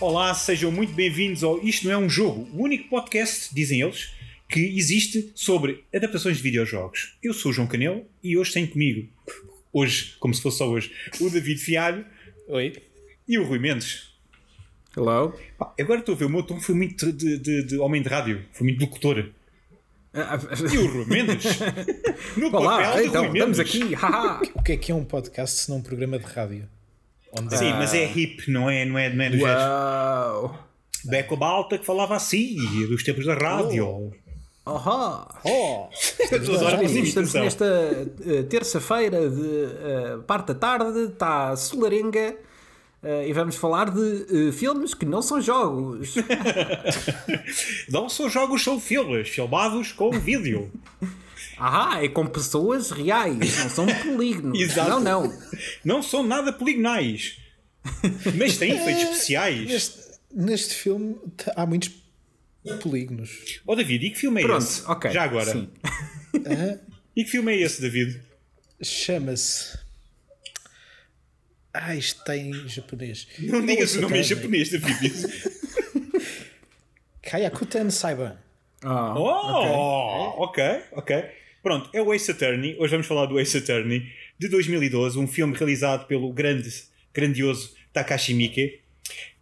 [0.00, 4.12] Olá, sejam muito bem-vindos ao Isto Não É Um Jogo, o único podcast, dizem eles,
[4.48, 7.16] que existe sobre adaptações de videojogos.
[7.22, 9.08] Eu sou o João Canelo e hoje tenho comigo,
[9.72, 12.04] hoje, como se fosse só hoje, o David Fialho
[12.48, 12.74] Oi.
[13.26, 14.10] e o Rui Mendes.
[14.96, 15.34] Hello.
[15.58, 18.08] Pá, agora estou a ver, o meu tom foi muito de, de- de homem de
[18.08, 19.30] rádio, foi muito locutor.
[20.72, 21.44] E o Rui Mendes?
[22.36, 23.74] No Olá, papel de então, Rui estamos Mendes.
[23.82, 23.94] aqui.
[23.94, 24.42] haha.
[24.54, 26.68] O que é que é um podcast se não um programa de rádio?
[27.38, 29.42] Onde Sim, mas é hip, não é, não é, não é do.
[29.42, 30.66] Uau.
[31.04, 32.56] Beco Balta que falava assim,
[32.88, 34.12] dos tempos da rádio.
[34.64, 35.28] Ahá.
[35.44, 35.88] Oh!
[36.18, 37.64] Estamos nesta
[38.26, 42.34] eh, terça-feira de eh, parte da tarde, está solarenga
[43.06, 46.16] eh, e vamos falar de eh, filmes que não são jogos.
[47.88, 50.70] Não são jogos, são filmes, filmados com vídeo.
[51.56, 54.58] Ahá, é com pessoas reais, não são polígonos.
[54.60, 54.90] Exato.
[54.90, 55.38] Não, não.
[55.84, 57.38] Não são nada poligonais.
[58.36, 59.66] Mas têm efeitos especiais.
[59.68, 59.98] Neste,
[60.34, 61.16] neste filme
[61.54, 61.90] há muitos
[62.82, 63.60] polígonos.
[63.66, 64.82] Ó David, e que filme é Pronto, esse?
[64.86, 65.10] ok.
[65.10, 65.52] Já agora.
[65.52, 65.68] Sim.
[67.16, 68.20] E que filme é esse, David?
[68.82, 69.78] Chama-se.
[71.72, 73.26] Ah, isto está em japonês.
[73.38, 75.14] Não digas o nome em japonês, David.
[77.22, 78.38] Kayakuten Saiba.
[78.88, 81.24] Ah, Oh, ok, ok.
[81.60, 82.76] Pronto, é o Ace Attorney.
[82.78, 84.06] Hoje vamos falar do Ace Attorney
[84.38, 86.68] de 2012, um filme realizado pelo grande,
[87.12, 88.78] grandioso Takashi Miike.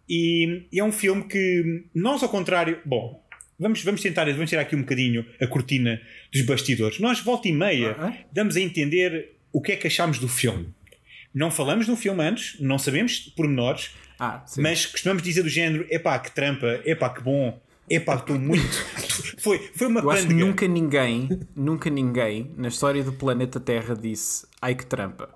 [0.09, 3.23] E, e é um filme que nós, ao contrário, bom,
[3.59, 6.01] vamos, vamos tentar, vamos tirar aqui um bocadinho a cortina
[6.33, 6.99] dos bastidores.
[6.99, 10.69] Nós, volta e meia, Ah, damos a entender o que é que achamos do filme.
[11.31, 16.17] Não falamos no filme antes, não sabemos pormenores, Ah, mas costumamos dizer do género: epá,
[16.17, 17.59] que trampa, epá, que bom,
[17.89, 18.85] epá, estou muito.
[19.39, 23.95] foi, foi uma Eu acho que nunca ninguém, nunca ninguém na história do planeta Terra
[23.95, 25.29] disse ai que trampa.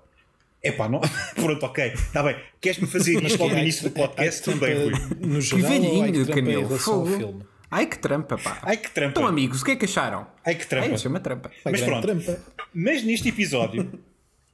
[0.62, 1.00] Epá, não.
[1.34, 2.36] Pronto, ok, está bem.
[2.60, 4.42] Queres-me fazer isto logo no início do podcast?
[4.42, 4.92] Tudo bem, Rui.
[5.20, 6.78] No Que geral, ou ai, velhinho, que em Canelo.
[6.78, 7.06] Fogo.
[7.06, 7.42] filme?
[7.70, 8.58] Ai que trampa, pá.
[8.62, 9.10] Ai que trampa.
[9.12, 10.26] Então, amigos, o que é que acharam?
[10.44, 10.88] Ai que trampa.
[10.90, 11.50] Ai, chama trampa.
[11.64, 12.02] Uma Mas pronto.
[12.02, 12.40] trampa.
[12.74, 13.90] Mas neste episódio,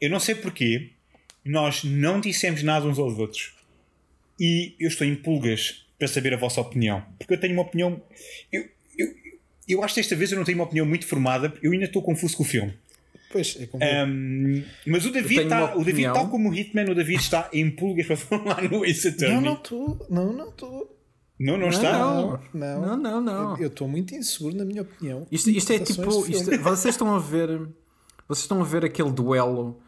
[0.00, 0.90] eu não sei porquê,
[1.44, 3.54] nós não dissemos nada uns aos outros.
[4.38, 7.02] E eu estou em pulgas para saber a vossa opinião.
[7.18, 8.00] Porque eu tenho uma opinião.
[8.52, 8.64] Eu,
[8.98, 9.08] eu,
[9.68, 11.52] eu acho que desta vez eu não tenho uma opinião muito formada.
[11.62, 12.74] Eu ainda estou confuso com o filme.
[13.32, 14.04] Pois, é.
[14.04, 17.70] Um, mas o David, está, o David, tal como o Hitman, o David está em
[17.70, 19.34] pulgas para falar no Ace Attorney.
[19.34, 20.06] não, não estou.
[20.08, 20.96] Não, não estou.
[21.38, 21.92] Não, não está?
[21.98, 22.40] Não.
[22.54, 23.58] Não, Não, não, não.
[23.58, 25.26] Eu estou muito inseguro na minha opinião.
[25.30, 26.26] Isto, isto é tipo.
[26.26, 27.48] isto- vocês estão a ver.
[28.28, 29.78] Vocês estão a ver aquele duelo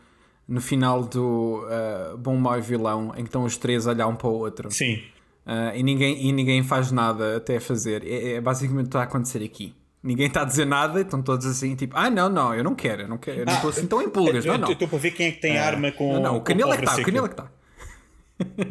[0.47, 4.07] no final do ah, Bom, Mau e Vilão em que estão os três a olhar
[4.09, 5.03] um para o outro Sim.
[5.51, 8.05] Ah, e, ninguém, e ninguém faz nada até fazer.
[8.07, 9.75] É, é basicamente o que está a acontecer aqui.
[10.03, 13.03] Ninguém está a dizer nada, estão todos assim, tipo, ah, não, não, eu não quero,
[13.03, 14.73] eu não quero, eu não estou assim tão em pulgas, Eu não, não.
[14.73, 16.13] estou para ver quem é que tem arma com.
[16.13, 17.51] Não, não, o canelo é que está, o canelo é que está.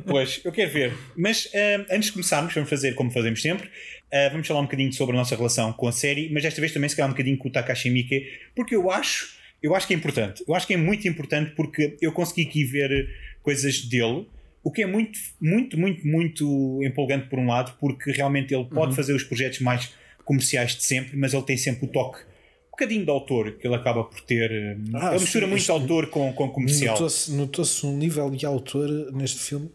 [0.05, 0.93] Pois, eu quero ver.
[1.17, 3.69] Mas ah, antes de começarmos, vamos fazer como fazemos sempre.
[4.13, 6.71] ah, vamos falar um bocadinho sobre a nossa relação com a série, mas desta vez
[6.71, 9.94] também se calhar um bocadinho com o Takashi Miike, porque eu acho, eu acho que
[9.94, 10.44] é importante.
[10.47, 13.09] Eu acho que é muito importante porque eu consegui aqui ver
[13.44, 14.27] coisas dele,
[14.67, 18.69] o que é muito, muito, muito, muito empolgante por um lado, porque realmente ele Uhum.
[18.69, 19.94] pode fazer os projetos mais
[20.25, 22.19] comerciais de sempre, mas ele tem sempre o toque.
[22.67, 24.51] Um bocadinho de autor que ele acaba por ter.
[24.94, 26.97] Ah, ele mistura muito autor com, com comercial.
[27.29, 29.69] Notou-se um nível de autor neste filme.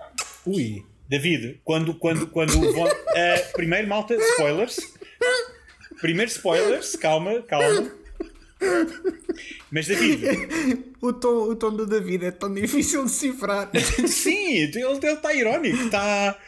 [0.47, 0.84] Ui.
[1.08, 2.86] David, quando, quando, quando vão,
[3.16, 4.76] eh, primeiro, malta, spoilers.
[6.00, 7.91] Primeiro, spoilers, calma, calma.
[9.71, 10.23] Mas, David,
[11.00, 13.71] O tom, o tom do David é tão difícil de cifrar.
[14.06, 14.78] sim, ele
[15.09, 16.39] está irónico, está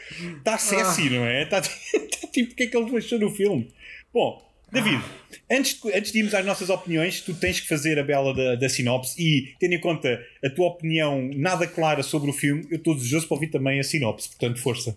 [0.45, 1.43] tá sassy, não é?
[1.43, 1.61] Está
[2.33, 3.73] tipo, o que é que ele achou no filme?
[4.13, 5.03] Bom, David,
[5.51, 8.55] antes, de- antes de irmos às nossas opiniões, tu tens que fazer a bela da,
[8.57, 12.77] da sinopse e, tendo em conta a tua opinião nada clara sobre o filme, eu
[12.79, 14.97] estou desejoso para ouvir também a sinopse, portanto, força.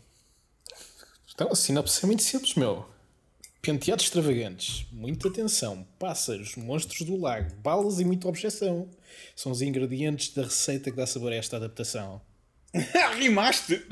[1.33, 2.85] Então, a sinopse é muito simples, meu.
[3.67, 8.89] Penteados extravagantes, muita atenção, pássaros, monstros do lago, balas e muita objeção.
[9.35, 12.21] São os ingredientes da receita que dá sabor a esta adaptação.
[13.19, 13.85] Rimaste!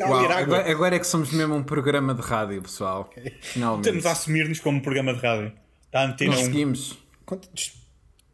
[0.00, 3.08] Uau, agora, agora é que somos mesmo um programa de rádio, pessoal.
[3.42, 3.84] Finalmente.
[3.86, 5.52] Estamos a assumir-nos como um programa de rádio.
[5.86, 6.36] Está a antena um.
[6.36, 6.98] Conseguimos.
[7.24, 7.48] Cont-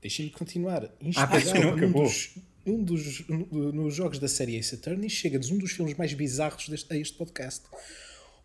[0.01, 0.85] Deixem-me continuar.
[0.85, 2.05] Ah, Inspirado não acabou.
[2.05, 2.31] dos,
[2.65, 6.91] um dos, nos jogos da série Ace Attorney, chega-nos um dos filmes mais bizarros deste,
[6.91, 7.63] a este podcast,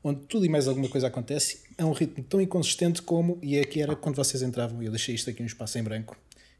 [0.05, 3.81] onde tudo e mais alguma coisa acontece a um ritmo tão inconsistente como, e aqui
[3.81, 6.15] era quando vocês entravam, eu deixei isto aqui um espaço em branco,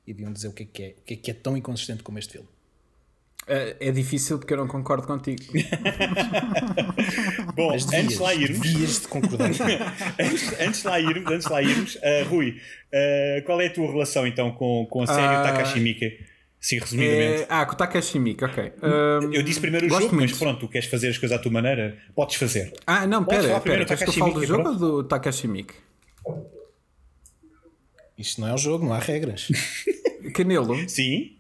[0.06, 2.02] e deviam dizer o que é que é, o que é, que é tão inconsistente
[2.02, 2.48] como este filme.
[3.48, 5.44] É, é difícil porque eu não concordo contigo.
[7.54, 9.52] Bom, Mas antes de lá devias, irmos, devias de concordar.
[10.20, 12.60] antes, antes de lá irmos, antes de lá irmos, ah, Rui,
[12.92, 15.44] ah, qual é a tua relação então com, com a série Ah.
[15.44, 16.18] Takashi Miike?
[16.66, 17.44] Sim, resumidamente.
[17.44, 17.48] É...
[17.48, 18.74] Ah, com o Takashi Miike, ok.
[18.82, 20.32] Um, eu disse primeiro o jogo, muito.
[20.32, 22.74] mas pronto, tu queres fazer as coisas à tua maneira, podes fazer.
[22.88, 23.86] Ah, não, pera, falar pera.
[23.86, 24.84] do Queres que eu Takashi fale do jogo pronto?
[24.84, 25.76] ou do Takashi Miike?
[28.18, 29.48] Isto não é um jogo, não há regras.
[30.34, 31.38] Canelo, Sim?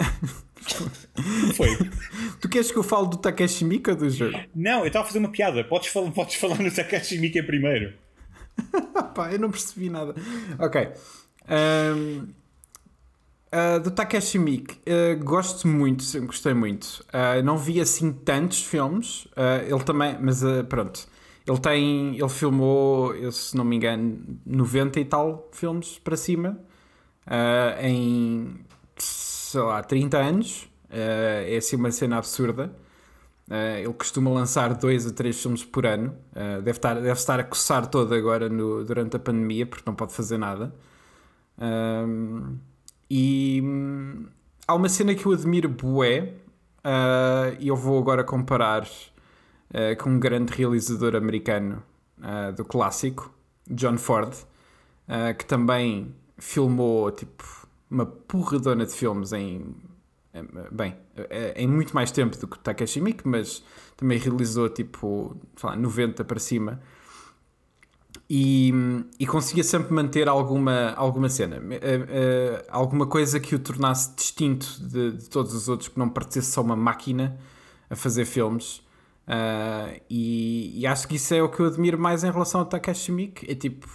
[1.54, 1.68] Foi.
[2.40, 4.40] tu queres que eu fale do Takashi ou do jogo?
[4.54, 5.64] Não, eu estava a fazer uma piada.
[5.64, 7.92] Podes falar, podes falar no Takashi Miike primeiro.
[9.14, 10.14] Pá, eu não percebi nada.
[10.58, 10.88] Ok.
[11.46, 12.26] Um,
[13.52, 17.04] ah, do Takashi Miike, ah, gosto muito, gostei muito.
[17.12, 19.28] Ah, não vi assim tantos filmes.
[19.68, 21.06] Ele também, mas pronto.
[21.46, 26.58] Ele tem, ele filmou, se não me engano, 90 e tal filmes para cima
[27.80, 28.64] em
[28.96, 30.68] sei lá, 30 anos.
[30.90, 32.72] É assim uma cena absurda.
[33.48, 36.16] Uh, ele costuma lançar dois a três filmes por ano.
[36.32, 39.94] Uh, deve, estar, deve estar a coçar todo agora no, durante a pandemia, porque não
[39.94, 40.74] pode fazer nada.
[41.58, 42.58] Um,
[43.10, 44.26] e hum,
[44.66, 46.34] há uma cena que eu admiro bué,
[46.84, 51.82] uh, e eu vou agora comparar uh, com um grande realizador americano
[52.18, 53.32] uh, do clássico,
[53.68, 54.32] John Ford,
[55.38, 57.44] que também filmou tipo
[57.88, 59.74] uma porradona de filmes em
[60.70, 63.64] bem, eh, em muito mais tempo do que Takashi Miike, mas
[63.96, 66.80] também realizou tipo, sei lá, 90 para cima.
[68.28, 68.72] E,
[69.20, 74.66] e conseguia sempre manter alguma, alguma cena, eh, eh, alguma coisa que o tornasse distinto
[74.80, 77.38] de, de todos os outros, que não parecesse só uma máquina
[77.88, 78.82] a fazer filmes.
[79.28, 82.66] Ah, e, e acho que isso é o que eu admiro mais em relação ao
[82.66, 83.48] Takashi Miike.
[83.48, 83.88] É tipo,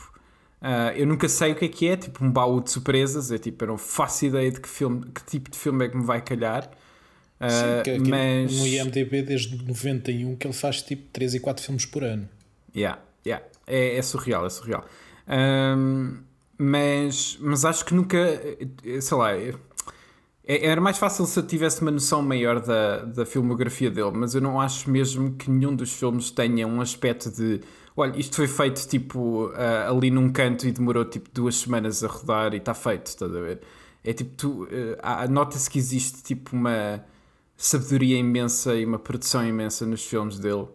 [0.95, 3.31] eu nunca sei o que é que é, tipo um baú de surpresas.
[3.31, 5.97] É tipo, eu não faço ideia de que, filme, que tipo de filme é que
[5.97, 6.69] me vai calhar.
[7.41, 11.65] Sim, que, que mas no IMDB desde 91 que ele faz tipo 3 e 4
[11.65, 12.29] filmes por ano.
[12.75, 13.43] Yeah, yeah.
[13.67, 14.85] É, é surreal, é surreal.
[15.27, 16.23] Ahm,
[16.57, 19.55] mas, mas acho que nunca, eh, sei lá, eh,
[20.45, 24.41] era mais fácil se eu tivesse uma noção maior da, da filmografia dele, mas eu
[24.41, 27.61] não acho mesmo que nenhum dos filmes tenha um aspecto de
[27.95, 32.07] olha, isto foi feito tipo ah, ali num canto e demorou tipo duas semanas a
[32.07, 33.61] rodar e está feito, estás a ver?
[34.03, 34.67] É tipo, tu,
[35.01, 37.03] ah, nota-se que existe tipo uma
[37.57, 40.67] sabedoria imensa e uma produção imensa nos filmes dele.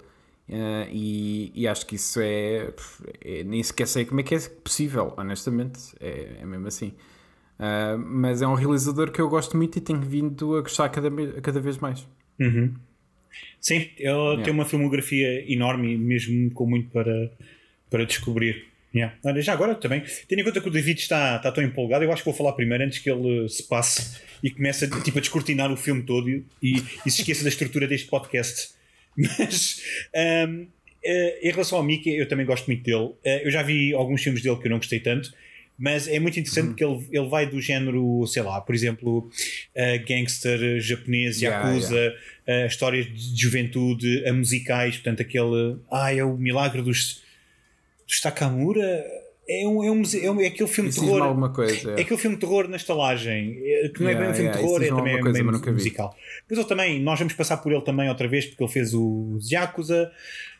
[0.49, 2.73] Uh, e, e acho que isso é,
[3.21, 5.79] é, Nem sequer sei como é que é possível, honestamente.
[6.01, 6.95] É, é mesmo assim.
[7.59, 11.11] Uh, mas é um realizador que eu gosto muito e tenho vindo a gostar cada,
[11.41, 12.07] cada vez mais.
[12.39, 12.75] Uhum.
[13.61, 17.31] Sim, ele tem uma filmografia enorme, mesmo com muito para,
[17.91, 18.67] para descobrir.
[18.95, 19.15] Yeah.
[19.25, 22.13] Olha, já agora também, tendo em conta que o David está, está tão empolgado, eu
[22.13, 25.21] acho que vou falar primeiro antes que ele se passe e comece a, tipo, a
[25.21, 28.76] descortinar o filme todo e, e se esqueça da estrutura deste podcast.
[29.17, 29.83] Mas
[30.49, 30.67] um,
[31.05, 33.13] eh, em relação ao Mickey, eu também gosto muito dele.
[33.25, 35.33] Eh, eu já vi alguns filmes dele que eu não gostei tanto,
[35.79, 39.31] mas é muito interessante porque ele, ele vai do género, sei lá, por exemplo,
[39.75, 42.15] eh, gangster japonês, Yeah, yakuza,
[42.47, 45.77] eh, histórias de juventude, a musicais, portanto, aquele.
[45.91, 47.23] Ah, é o milagre dos,
[48.07, 49.05] dos Takamura.
[49.49, 51.23] É, um, é, um, é, um- é aquele filme de terror.
[51.23, 51.93] alguma coisa.
[51.93, 54.49] É aquele filme de terror na estalagem, é, que não é bem Yeah, um filme
[54.49, 56.17] yeah, de terror, isso é também alguma coisa, meio mas musical.
[56.51, 60.11] Ele também, nós vamos passar por ele também outra vez, porque ele fez o Yakuza,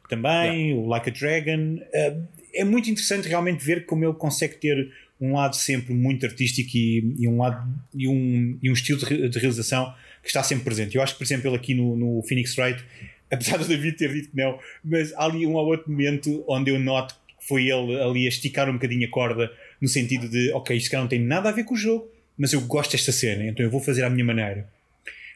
[0.09, 1.77] também, o Like a Dragon.
[1.77, 4.89] Uh, é muito interessante realmente ver como ele consegue ter
[5.21, 9.29] um lado sempre muito artístico e, e um, lado, e, um, e um estilo de,
[9.29, 10.95] de realização que está sempre presente.
[10.97, 12.83] Eu acho que, por exemplo, ele aqui no, no Phoenix Wright,
[13.31, 16.71] apesar do David ter dito que não, mas há ali um ou outro momento onde
[16.71, 17.17] eu noto
[17.49, 19.51] foi ele ali a esticar um bocadinho a corda,
[19.81, 22.53] no sentido de, ok, isto cá não tem nada a ver com o jogo, mas
[22.53, 24.69] eu gosto desta cena, então eu vou fazer à minha maneira.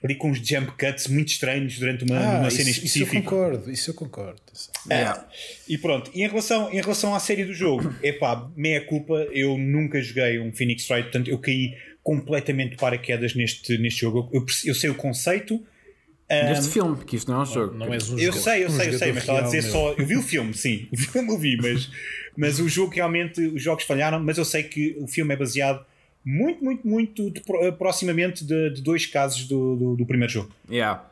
[0.03, 2.85] Ali com uns jump cuts muito estranhos durante uma, Ah, uma isso, cena isso eu
[2.87, 3.21] específica.
[3.23, 4.41] concordo, isso eu concordo.
[4.91, 5.29] Yeah.
[5.69, 9.59] E pronto, e em relação, em relação à série do jogo, epá, meia culpa, eu
[9.59, 14.31] nunca joguei um Phoenix Wright, portanto eu caí completamente de paraquedas neste, neste jogo.
[14.33, 15.63] Eu, perce- eu sei o conceito,
[16.31, 17.75] Deste filme, porque isto não é um jogo.
[17.75, 19.63] Não és um eu jogador- sei, eu um sei, eu sei, mas estava a dizer
[19.63, 19.73] meu.
[19.73, 19.93] só.
[19.95, 21.91] Eu vi o filme, sim, o filme eu vi, mas,
[22.37, 25.85] mas o jogo realmente, os jogos falharam, mas eu sei que o filme é baseado
[26.25, 30.51] muito, muito, muito de pro- proximamente de, de dois casos do, do, do primeiro jogo.
[30.71, 31.05] Yeah.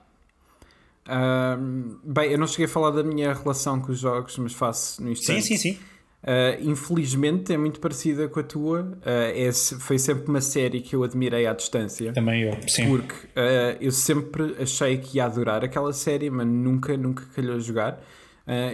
[1.07, 5.03] Ahm, bem, eu não cheguei a falar da minha relação com os jogos, mas faço
[5.03, 5.43] no Sim, instante.
[5.43, 5.79] sim, sim.
[6.21, 8.83] Uh, infelizmente é muito parecida com a tua.
[8.83, 12.13] Uh, é foi sempre uma série que eu admirei à distância.
[12.13, 12.89] Também eu, sim.
[12.89, 18.03] Porque uh, eu sempre achei que ia adorar aquela série, mas nunca, nunca calhou jogar.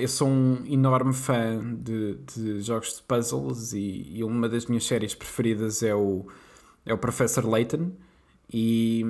[0.00, 4.86] Eu sou um enorme fã de, de jogos de puzzles e, e uma das minhas
[4.86, 6.28] séries preferidas é o,
[6.86, 7.90] é o Professor Layton.
[8.52, 9.04] E,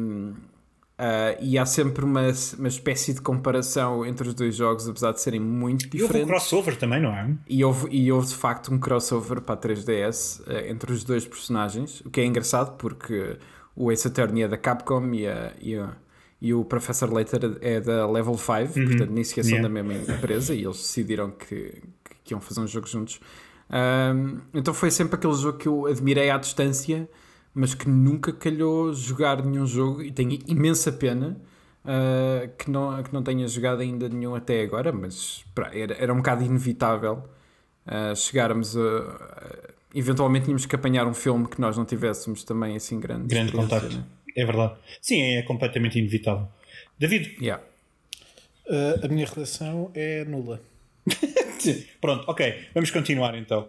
[0.99, 2.23] uh, e há sempre uma,
[2.59, 6.07] uma espécie de comparação entre os dois jogos, apesar de serem muito E houve um
[6.07, 6.29] diferentes.
[6.29, 7.31] crossover também, não é?
[7.49, 11.27] E houve, e houve de facto um crossover para a 3DS eh, entre os dois
[11.27, 13.37] personagens, o que é engraçado porque
[13.77, 15.93] o Ace Attorney é da Capcom e, a, e, a,
[16.41, 19.69] e o Professor Layton é da Level 5, portanto nem sequer são Yeah.
[19.69, 21.83] da mesma empresa e eles decidiram que,
[22.23, 23.21] que iam fazer um jogo juntos.
[23.71, 27.09] Ahm, então foi sempre aquele jogo que eu admirei à distância,
[27.55, 31.37] mas que nunca calhou jogar nenhum jogo e tenho imensa pena.
[31.85, 36.13] ah, que, não, que não tenha jogado ainda nenhum até agora, mas pá, era, era
[36.13, 37.23] um bocado inevitável
[37.87, 42.75] ah, chegarmos a, a- Eventualmente tínhamos que apanhar um filme que nós não tivéssemos também
[42.75, 43.95] assim grande, Grande contacto.
[43.95, 44.03] né?
[44.37, 44.75] É verdade.
[45.01, 46.49] Sim, é completamente inevitável.
[46.99, 47.63] David, Yeah.
[48.67, 50.61] Uh, a minha redação é nula.
[52.01, 53.69] pronto, ok, vamos continuar então.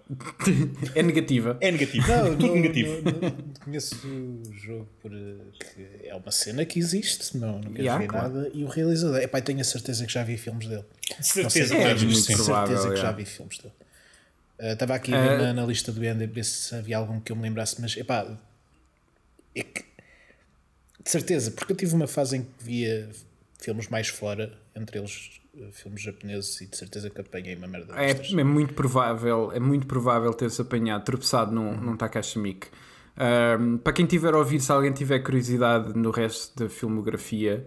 [0.94, 1.58] É negativa.
[1.62, 3.02] É negativo, tudo não- negativo.
[3.02, 8.00] não- não- conheço o jogo porque é uma cena que existe, não, não quero Yeah,
[8.02, 8.34] ver claro.
[8.34, 8.52] nada.
[8.54, 10.84] E o realizador, epá, tenho a certeza que já vi filmes dele.
[11.22, 12.76] Certeza É, é muito provável.
[12.78, 13.74] certeza que já vi filmes dele.
[14.60, 17.32] Uh, Estava aqui a Uh, ver na, na lista do IMDb se havia algum que
[17.32, 18.26] eu me lembrasse, mas epá,
[19.54, 19.84] é que
[21.04, 23.10] de certeza, porque eu tive uma fase em que via
[23.60, 27.94] filmes mais fora, entre eles uh, filmes japoneses, e de certeza que apanhei uma merda
[27.96, 28.38] É, destas.
[28.38, 32.68] é muito provável, é muito provável ter-se apanhado, tropeçado num, num Takashi Miike.
[33.18, 37.66] Ahm, para quem tiver a ouvir, se alguém tiver curiosidade no resto da filmografia,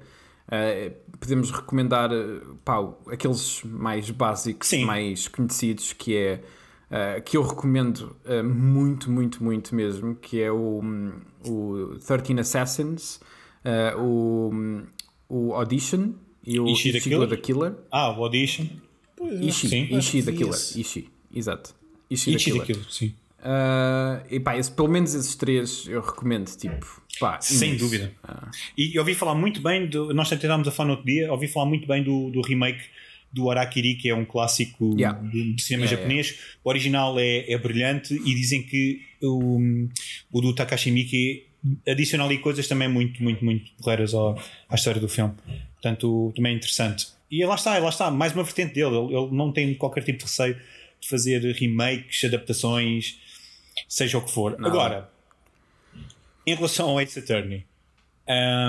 [0.51, 2.77] ah, podemos recomendar ah, pá,
[3.11, 4.85] aqueles mais básicos, Sim.
[4.85, 6.43] mais conhecidos, que é
[6.91, 11.13] ah, que eu recomendo ah, muito, muito, muito mesmo, que é o, hum,
[11.47, 13.21] o 13 Assassins,
[13.99, 14.87] o, hum,
[15.29, 16.13] o Audition
[16.49, 17.29] e o Ishi the Ichigo Killer?
[17.29, 17.75] the Killer.
[17.91, 18.67] Ah, o Audition.
[19.41, 19.83] Ishi, Sim.
[19.85, 20.55] Ishi Acho que da Killer.
[20.55, 20.81] esse.
[20.81, 21.75] Ishi, exato.
[22.11, 22.85] Ishi, Ichi da Killer.
[22.91, 23.13] sim.
[23.41, 27.85] Ah, e pá, esse- pelo menos esses três eu recomendo, tipo, pá, Sem imenso.
[27.85, 28.13] dúvida.
[28.23, 31.31] Ah, E eu ouvi falar muito bem, do, nós tentámos a falar no outro dia,
[31.33, 32.83] ouvi falar muito bem do, do remake
[33.33, 35.21] do Arakiri, que é um clássico Yeah.
[35.21, 36.39] do, cinema Yeah, japonês.
[36.65, 39.61] O original é, é brilhante e dizem que o,
[40.33, 41.45] o do Takashi Miike
[41.87, 45.35] adiciona ali coisas também muito, muito, muito porreiras à história do filme.
[45.81, 47.09] Portanto, também é interessante.
[47.31, 48.97] E lá está, lá está, mais uma vertente dele.
[48.97, 50.57] Ele, ele não tem qualquer tipo de receio
[51.01, 53.19] de fazer remakes, adaptações,
[53.89, 54.53] seja o que for.
[54.59, 54.69] Nada.
[54.69, 55.11] Agora,
[56.47, 57.65] em relação ao Ace Attorney,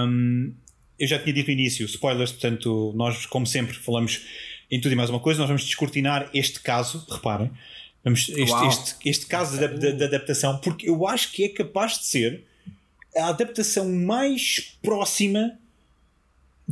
[0.07, 0.53] hum,
[0.99, 4.21] eu já tinha dito no início, spoilers, portanto, nós, como sempre, falamos
[4.69, 5.39] em tudo e mais uma coisa.
[5.39, 7.49] Nós vamos descortinar este caso, reparem,
[8.03, 12.43] vamos, este, este, este caso de adaptação, porque eu acho que é capaz de ser
[13.15, 15.57] a adaptação mais próxima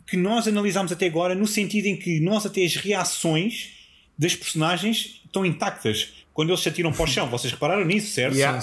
[0.07, 3.71] que nós analisámos até agora, no sentido em que nós, até as reações
[4.17, 7.27] das personagens estão intactas quando eles se atiram para o chão.
[7.29, 8.35] Vocês repararam nisso, certo?
[8.35, 8.59] Yeah.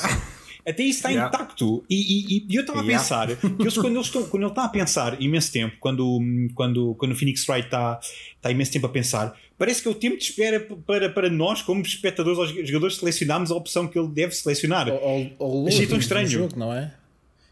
[0.66, 1.28] Até isso está Yeah.
[1.28, 1.84] intacto.
[1.90, 1.94] E,
[2.38, 2.98] e- e eu estava a Yeah.
[3.02, 6.18] pensar que eles, quando, eles estão, quando ele está a pensar imenso tempo, quando,
[6.54, 8.00] quando, quando o Phoenix Wright está,
[8.36, 11.60] está imenso tempo a pensar, parece que é o tempo de espera para, para nós,
[11.60, 14.88] como espectadores ou jogadores, selecionarmos a opção que ele deve selecionar.
[14.88, 15.02] Ao, ao,
[15.38, 16.28] ao Achei loading tão estranho.
[16.28, 16.94] de um jogo, não é?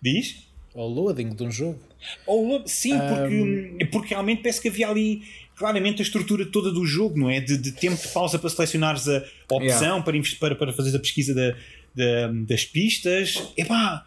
[0.01, 0.37] Diz?
[0.75, 1.79] Ao loading de um jogo.
[2.27, 5.23] Ou, sim, porque, porque realmente parece que havia ali
[5.57, 7.41] claramente a estrutura toda do jogo, não é?
[7.41, 10.03] De, de tempo de pausa para selecionares a opção, Yeah.
[10.03, 11.51] para, para, para fazer a pesquisa da,
[11.95, 13.53] da- das pistas.
[13.57, 14.07] Epá!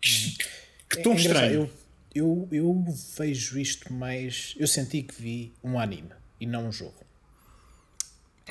[0.00, 0.36] Que,
[0.90, 1.70] que tão É engraçado, estranho.
[2.14, 2.84] Eu, eu, eu
[3.18, 4.54] vejo isto mais.
[4.58, 6.08] Eu senti que vi um anime
[6.40, 6.94] e não um jogo.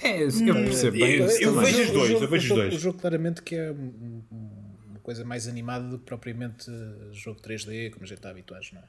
[0.02, 1.14] É, eu percebo bem.
[1.16, 1.74] eu- eu também.
[1.74, 2.74] vejo os dois, jogo- eu vejo os o jogo- dois.
[2.76, 4.65] O jogo claramente que é um- um-
[5.06, 6.66] coisa mais animada do que propriamente
[7.14, 8.86] jogo 3D, como a gente está habituado, não é?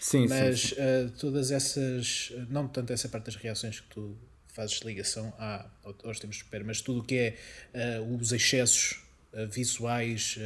[0.00, 0.74] Sim, sim, Mas sim.
[0.74, 4.16] uh, todas essas, não tanto essa parte das reações que tu
[4.48, 7.16] fazes ligação a, ao- aos tempos de espera, mas tudo o que
[7.74, 9.00] é uh, os excessos
[9.32, 10.36] uh, visuais,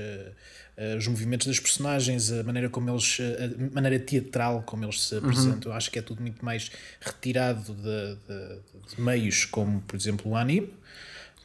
[0.99, 3.19] os movimentos das personagens, a maneira como eles,
[3.73, 6.71] a maneira teatral como eles se apresentam, eu acho que é tudo muito mais
[7.01, 8.61] retirado de, de-
[8.95, 10.71] de meios como, por exemplo, o anime,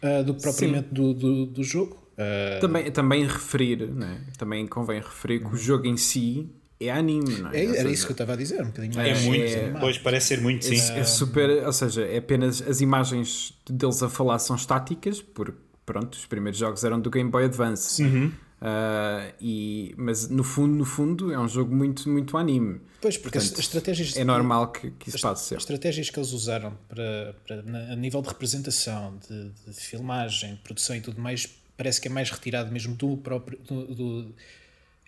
[0.03, 1.97] uh, do que propriamente do, do, do jogo.
[2.21, 4.21] Uh, Também, também referir, né?
[4.37, 6.49] também convém referir que o jogo em si
[6.79, 7.59] é anime, não é?
[7.59, 9.79] é- era seja, isso que eu estava a dizer, um bocadinho É mais muito, animado.
[9.81, 10.75] pois parece ser muito, sim.
[10.93, 15.53] É, é super, ou seja, é apenas as imagens deles a falar são estáticas, porque
[15.85, 18.01] pronto, os primeiros jogos eram do Game Boy Advance.
[18.03, 18.31] Uhum.
[18.63, 22.79] Ah, e, mas no fundo, no fundo, é um jogo muito, muito anime.
[23.01, 25.55] Pois, porque as, Portanto, as estratégias É normal que, que isso passe a ser.
[25.55, 30.51] As estratégias que eles usaram para, para na- a nível de representação, de, de filmagem,
[30.53, 31.47] de produção e tudo mais,
[31.81, 33.57] parece que é mais retirado mesmo do próprio.
[33.67, 34.35] Do, do-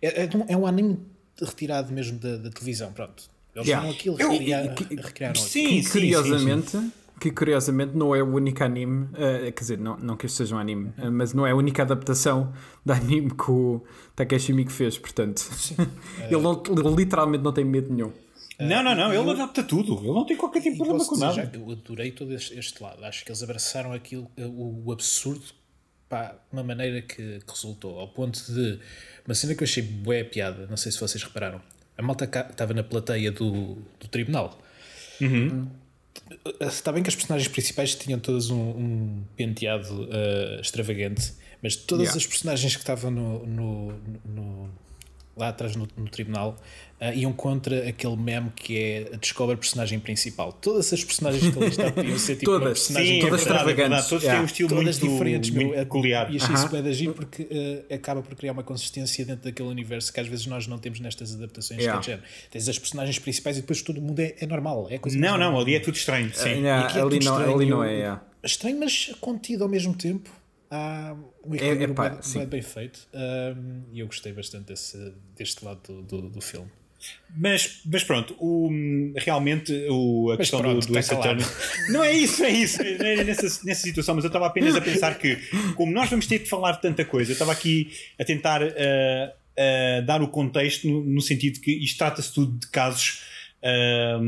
[0.01, 0.97] é, é um- é um anime
[1.39, 2.91] retirado mesmo da, da televisão.
[2.91, 3.23] Pronto.
[3.55, 3.89] Eles Yeah.
[3.89, 5.35] aquilo, Eu- recriaram, que- recriaram.
[5.39, 6.91] Sim, Que sim, curiosamente, sim, sim.
[7.21, 10.55] que curiosamente não é o único anime, eh, quer dizer, não, não que este seja
[10.55, 12.51] um anime, eh, mas não é a única adaptação
[12.83, 13.83] de anime que o
[14.15, 15.43] Takeshi Miike fez, portanto,
[16.31, 18.11] ele, não- ele literalmente não tem medo nenhum.
[18.59, 19.97] Não, não, não, ele adapta tudo.
[19.99, 21.51] Ele não tem qualquer tipo de problema com nada.
[21.53, 23.03] eu adorei todo este, este lado.
[23.05, 25.43] Acho que eles abraçaram aquilo, o, o absurdo
[26.13, 28.79] pá, de uma maneira que, que resultou, ao ponto de
[29.25, 31.59] uma cena que eu achei boa piada, não sei se vocês repararam.
[31.97, 34.59] A malta estava na plateia do, do tribunal.
[35.19, 35.67] Uhum.
[36.61, 42.03] Está bem que as personagens principais tinham todas um, um penteado uh, extravagante, mas todas
[42.09, 42.17] Yeah.
[42.19, 43.93] as personagens que estavam no, no-
[44.25, 44.69] no-
[45.35, 46.55] lá atrás no, no tribunal
[47.01, 50.53] uh, iam contra aquele meme que é a descobre a personagem principal.
[50.53, 52.79] Todas as personagens que ali estavam podiam ser tipo Todas.
[52.79, 54.09] personagem Sim, todas é verdade, é extravagantes.
[54.09, 54.41] Todos têm Yeah.
[54.43, 56.31] um estilo todas muito, diferentes, meu, muito é- peculiar.
[56.33, 60.13] E achei isso bem agir porque eh, acaba por criar uma consistência dentro daquele universo
[60.13, 61.99] que às vezes nós não temos nestas adaptações Yeah.
[61.99, 62.23] de género.
[62.51, 64.87] Tens as personagens principais e depois todo mundo é, é normal.
[64.91, 65.61] É coisa Não, não, normal.
[65.61, 66.31] ali é tudo estranho.
[66.33, 66.49] Sim.
[66.49, 67.93] Yeah, aqui é ali, tudo não, estranho, ali não é.
[67.95, 68.21] yeah.
[68.43, 70.29] Estranho, mas contido ao mesmo tempo.
[70.75, 71.15] Há
[71.45, 73.07] um É- equilíbrio epá, bem, bem bem feito.
[73.13, 76.67] Um, e eu gostei bastante desse, deste lado do, do, do filme.
[77.35, 78.69] Mas, mas pronto, o,
[79.17, 81.43] realmente o, a Mas questão pronto, do, do calado.
[81.43, 82.81] Attorney- Não é isso, é isso.
[82.81, 85.35] Não é nessa, nessa situação, mas eu estava apenas a pensar que,
[85.75, 89.33] como nós vamos ter de falar de tanta coisa, eu estava aqui a tentar ah,
[89.57, 93.21] ah, dar o contexto no, no sentido que isto trata-se tudo de casos
[93.61, 94.19] ah,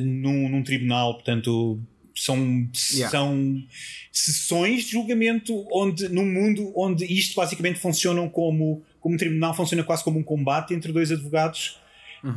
[0.00, 1.80] num, num tribunal, portanto.
[2.14, 3.10] São, Yeah.
[3.10, 3.62] são
[4.10, 9.82] sessões de julgamento onde, num mundo onde isto basicamente funcionam como, como um tribunal, funciona
[9.82, 11.78] quase como um combate entre dois advogados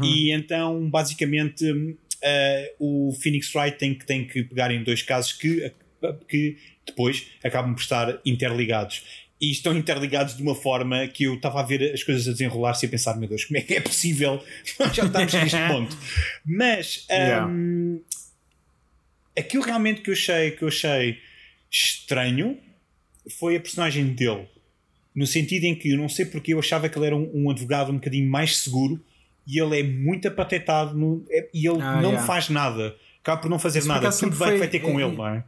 [0.02, 1.64] e então, basicamente,
[2.22, 5.72] eh, o Phoenix Wright tem que, tem que pegar em dois casos que,
[6.28, 9.04] que depois acabam por estar interligados.
[9.40, 12.86] E estão interligados de uma forma que eu estava a ver as coisas a desenrolar-se
[12.86, 14.42] e a pensar: meu Deus, como é que é possível?
[14.80, 15.98] Nós já estamos neste ponto.
[16.44, 17.48] Mas Yeah.
[19.38, 21.18] Aquilo realmente que eu achei, que eu achei
[21.72, 22.58] estranho
[23.40, 24.48] foi a personagem dele.
[25.16, 27.50] No sentido em que eu não sei porque eu achava que ele era um, um
[27.50, 29.00] advogado um bocadinho mais seguro
[29.48, 32.26] e ele é muito apatetado no- é- e ele Ah, não yeah.
[32.28, 32.96] faz nada.
[33.22, 34.12] Acaba por não fazer Isso nada.
[34.12, 35.44] Tudo vai, foi- vai ter com é- ele, não é?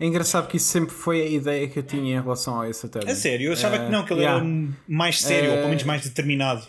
[0.00, 2.84] É engraçado que isso sempre foi a ideia que eu tinha em relação a esse
[2.86, 3.10] Attorney.
[3.12, 4.44] A sério, eu achava Eh, que não, que ele yeah.
[4.44, 6.66] era mais sério, ou pelo menos Eh, mais determinado.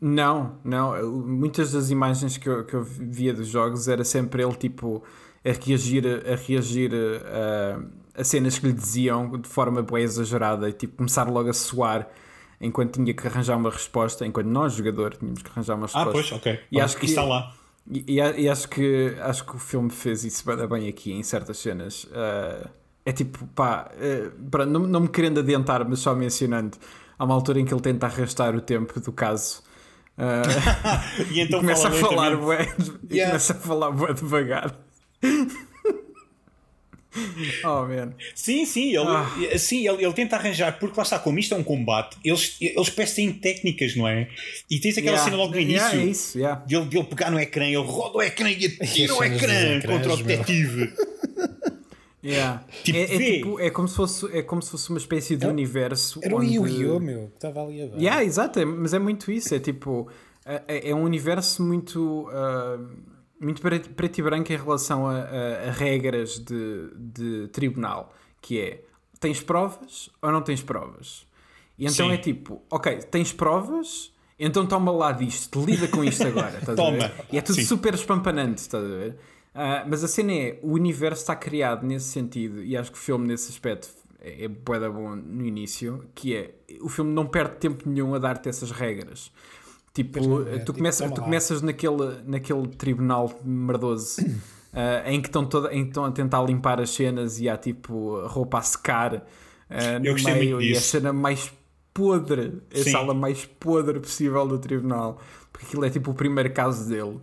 [0.00, 1.10] Não, não.
[1.22, 5.02] Muitas das imagens que eu, que eu via dos jogos era sempre ele tipo
[5.44, 10.72] a reagir, a, reagir a, a cenas que lhe diziam de forma bem exagerada e
[10.72, 12.08] tipo começar logo a suar
[12.60, 16.08] enquanto tinha que arranjar uma resposta, enquanto nós, jogador, tínhamos que arranjar uma resposta.
[16.08, 16.60] Ah, pois, ok.
[16.70, 17.54] E acho que- está lá.
[17.90, 22.06] E, e acho, que, acho que o filme fez isso bem, aqui em certas cenas.
[22.12, 22.68] Ah,
[23.04, 23.90] é tipo, pá,
[24.50, 26.76] pronto, não, não me querendo adiantar, mas só mencionando,
[27.18, 29.62] há uma altura em que ele tenta arrastar o tempo do caso.
[30.20, 31.02] Ah,
[31.32, 32.68] E então e começa a fala falar bué,
[33.10, 33.30] e Yeah.
[33.32, 34.76] começa a falar bué devagar.
[37.64, 38.12] oh man.
[38.34, 39.58] Sim, sim, ele, Ah.
[39.58, 42.90] sim ele, ele tenta arranjar, porque lá está, como isto é um combate, eles, eles
[43.14, 44.28] têm técnicas, não é?
[44.70, 45.24] E tens aquela Yeah.
[45.24, 46.64] cena logo no Yeah, início é isso, yeah.
[46.64, 49.52] de ele, de ele pegar no ecrã, ele roda o ecrã e atira o ecrã
[49.76, 50.92] ecrãs, contra o detetive.
[52.22, 52.64] Yeah.
[52.82, 55.46] Tipo, é, é tipo, é, como se fosse, é como se fosse uma espécie de
[55.46, 56.20] universo.
[56.22, 57.00] Era o onde- Yu-Gi-Oh!
[57.00, 57.96] meu, que estava ali a dar.
[57.96, 59.54] Yeah, exato, é- mas é muito isso.
[59.54, 60.06] É tipo,
[60.44, 62.78] é, é- é um universo muito, ah,
[63.40, 68.82] muito preto, e branco em relação a, a- a regras de, de tribunal, que é
[69.18, 71.26] tens provas ou não tens provas.
[71.78, 72.12] E então Sim.
[72.12, 76.58] é tipo, ok, tens provas, então toma lá disto, lida com isto agora.
[76.58, 76.98] Estás a Toma.
[76.98, 77.12] ver?
[77.32, 77.64] E é tudo Sim.
[77.64, 79.16] super espampanante, estás a ver?
[79.54, 83.00] Ah, mas a cena é, o universo está criado nesse sentido, e acho que o
[83.00, 83.88] filme nesse aspecto
[84.20, 88.14] é, é bué da bom no início, que é, o filme não perde tempo nenhum
[88.14, 89.32] a dar-te essas regras.
[89.92, 94.22] Tipo, não, é, tu, tipo, começa, toma tu começas naquele, naquele tribunal merdoso
[94.72, 97.56] ah, em, que estão toda, em que estão a tentar limpar as cenas e há
[97.56, 99.26] tipo roupa a secar
[100.00, 100.90] no Eu gostei meio e a disso.
[100.90, 101.52] cena mais
[101.92, 102.90] podre, a Sim.
[102.92, 105.20] sala mais podre possível do tribunal,
[105.52, 107.20] porque aquilo é tipo o primeiro caso dele.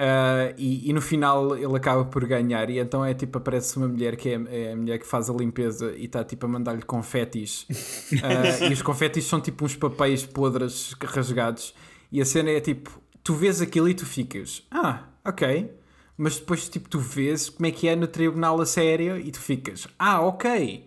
[0.00, 3.88] Ah, e, e no final ele acaba por ganhar, e então é tipo: aparece uma
[3.88, 6.82] mulher que é, é a mulher que faz a limpeza e está tipo a mandar-lhe
[6.82, 7.66] confetis,
[8.22, 11.74] Ah, e os confetis são tipo uns papéis podres rasgados,
[12.12, 15.68] e a cena é tipo: tu vês aquilo e tu ficas, ah, ok,
[16.16, 19.40] mas depois tipo tu vês como é que é no tribunal a sério e tu
[19.40, 20.86] ficas, ah, ok.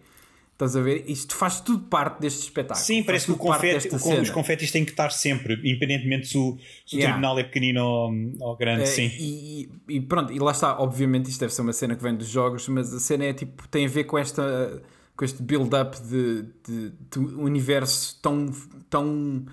[0.62, 1.04] Estás a ver?
[1.08, 2.86] Isto faz tudo parte deste espetáculo.
[2.86, 6.56] Sim, parece que o confete, o os confetes têm que estar sempre, independentemente se o,
[6.86, 7.14] se o Yeah.
[7.14, 8.84] tribunal é pequenino ou, ou grande.
[8.84, 9.12] É, sim.
[9.20, 12.28] E, e- pronto, e lá está, obviamente isto deve ser uma cena que vem dos
[12.28, 14.84] jogos, mas a cena é tipo, tem a ver com esta
[15.16, 18.46] com este build-up de, de, de um universo tão,
[18.88, 19.46] tão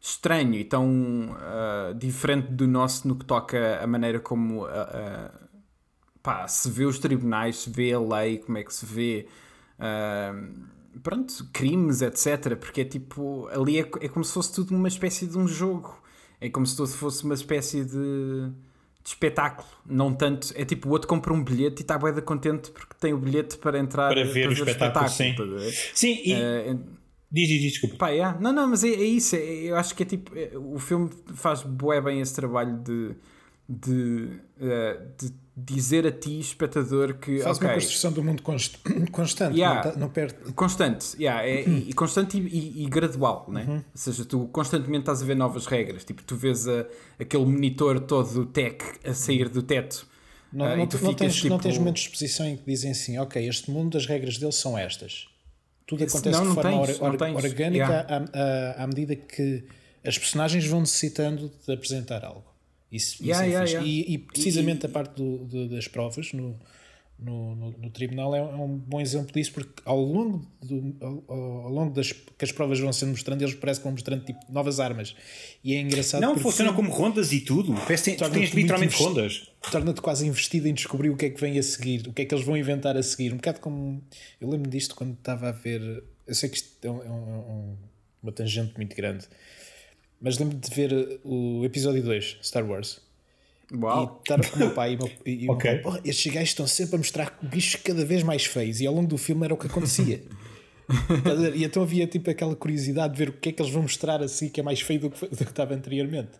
[0.00, 5.30] estranho e tão ah, diferente do nosso no que toca a maneira como ah, ah,
[6.20, 9.26] pá, se vê os tribunais, se vê a lei, como é que se vê
[9.78, 10.34] ah,
[11.02, 12.56] pronto, crimes, etc.
[12.56, 16.00] Porque é tipo, ali é, é como se fosse tudo uma espécie de um jogo.
[16.40, 20.52] É como se tudo fosse uma espécie de, de espetáculo, não tanto.
[20.54, 23.58] É tipo o outro compra um bilhete e está bem contente porque tem o bilhete
[23.58, 25.60] para entrar para ver, para o, ver espetáculo, o espetáculo.
[25.60, 26.34] Sim, sim e.
[26.34, 26.98] Uh,
[27.30, 27.96] Diz, diz, desculpa.
[27.96, 28.38] Pá, yeah.
[28.40, 29.36] Não, não, mas é, é isso.
[29.36, 30.36] É, eu acho que é tipo.
[30.36, 33.14] É, o filme faz bué bem esse trabalho de.
[33.68, 37.40] De, uh, de dizer a ti, espectador, que.
[37.40, 38.78] Faz okay, uma construção do mundo const
[39.12, 40.52] constante, yeah, não, tá, não perde.
[40.54, 43.66] Constante, yeah, é, e, constante e, e, e gradual, né?
[43.68, 43.76] Uhum.
[43.76, 46.04] Ou seja, tu constantemente estás a ver novas regras.
[46.04, 46.86] Tipo, tu vês a,
[47.18, 50.06] aquele monitor todo tech a sair do teto.
[50.50, 51.48] Não, uh, não, tu não, tens, tipo...
[51.48, 54.52] não tens momentos de exposição em que dizem assim: Ok, este mundo, as regras dele
[54.52, 55.28] são estas.
[55.86, 58.28] Tudo acontece não, de forma tens, or, or, orgânica yeah.
[58.34, 59.64] à, à, à, medida que
[60.04, 62.47] as personagens vão necessitando de apresentar algo.
[62.90, 66.32] Isso, yeah, isso é yeah, e, e, precisamente e, a parte do, do, das provas
[66.32, 66.58] no,
[67.18, 71.24] no, no, no tribunal é, é, um bom exemplo disso, porque ao longo, do, ao,
[71.64, 74.40] ao, longo das que as provas vão sendo mostrando, eles parecem que vão mostrando tipo,
[74.48, 75.16] novas armas.
[75.64, 76.20] E é engraçado.
[76.20, 77.74] Não, funcionam como rondas e tudo.
[77.74, 79.50] Parece que tens literalmente rondas.
[79.72, 82.24] Torna-te quase investido em descobrir o que é que vem a seguir, o que é
[82.24, 83.32] que eles vão inventar a seguir.
[83.32, 84.02] Um bocado como.
[84.40, 86.04] Eu lembro disto quando estava a ver.
[86.26, 87.76] Eu sei que isto é, um, é um,
[88.22, 89.26] uma tangente muito grande,
[90.20, 93.00] mas lembro de ver o episódio 2, Star Wars
[93.72, 94.22] Uau.
[94.26, 95.74] E estar com o meu pai e, meu, e okay.
[95.74, 98.94] meu pai, estes gajos estão sempre a mostrar bichos cada vez mais feios e ao
[98.94, 100.22] longo do filme era o que acontecia.
[101.54, 104.22] e então havia tipo aquela curiosidade de ver o que é que eles vão mostrar
[104.22, 106.30] assim que é mais feio do que, do que estava anteriormente.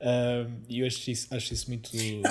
[0.00, 1.90] E uh, eu acho isso, acho isso muito,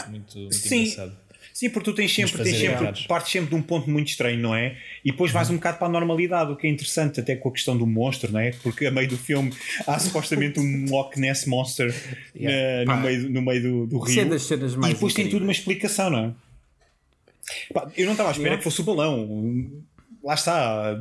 [0.09, 0.81] muito, muito Sim.
[0.83, 1.17] engraçado.
[1.57, 4.53] Sim, porque tu tens sempre, tens sempre partes sempre de um ponto muito estranho, não
[4.53, 4.77] é?
[5.03, 7.51] E depois vais um bocado para a normalidade, o que é interessante, até com a
[7.51, 8.51] questão do monstro, não é?
[8.61, 9.51] Porque a meio do filme
[9.87, 11.91] há supostamente um Loch Ness Monster
[12.35, 12.83] yeah.
[12.83, 14.29] uh, no, meio, no meio do, do rio.
[14.29, 17.73] Das cenas mais e depois tem tudo uma explicação, não é?
[17.73, 18.57] Pá, eu não estava à espera yeah.
[18.59, 19.83] que fosse o balão.
[20.23, 20.95] Lá está.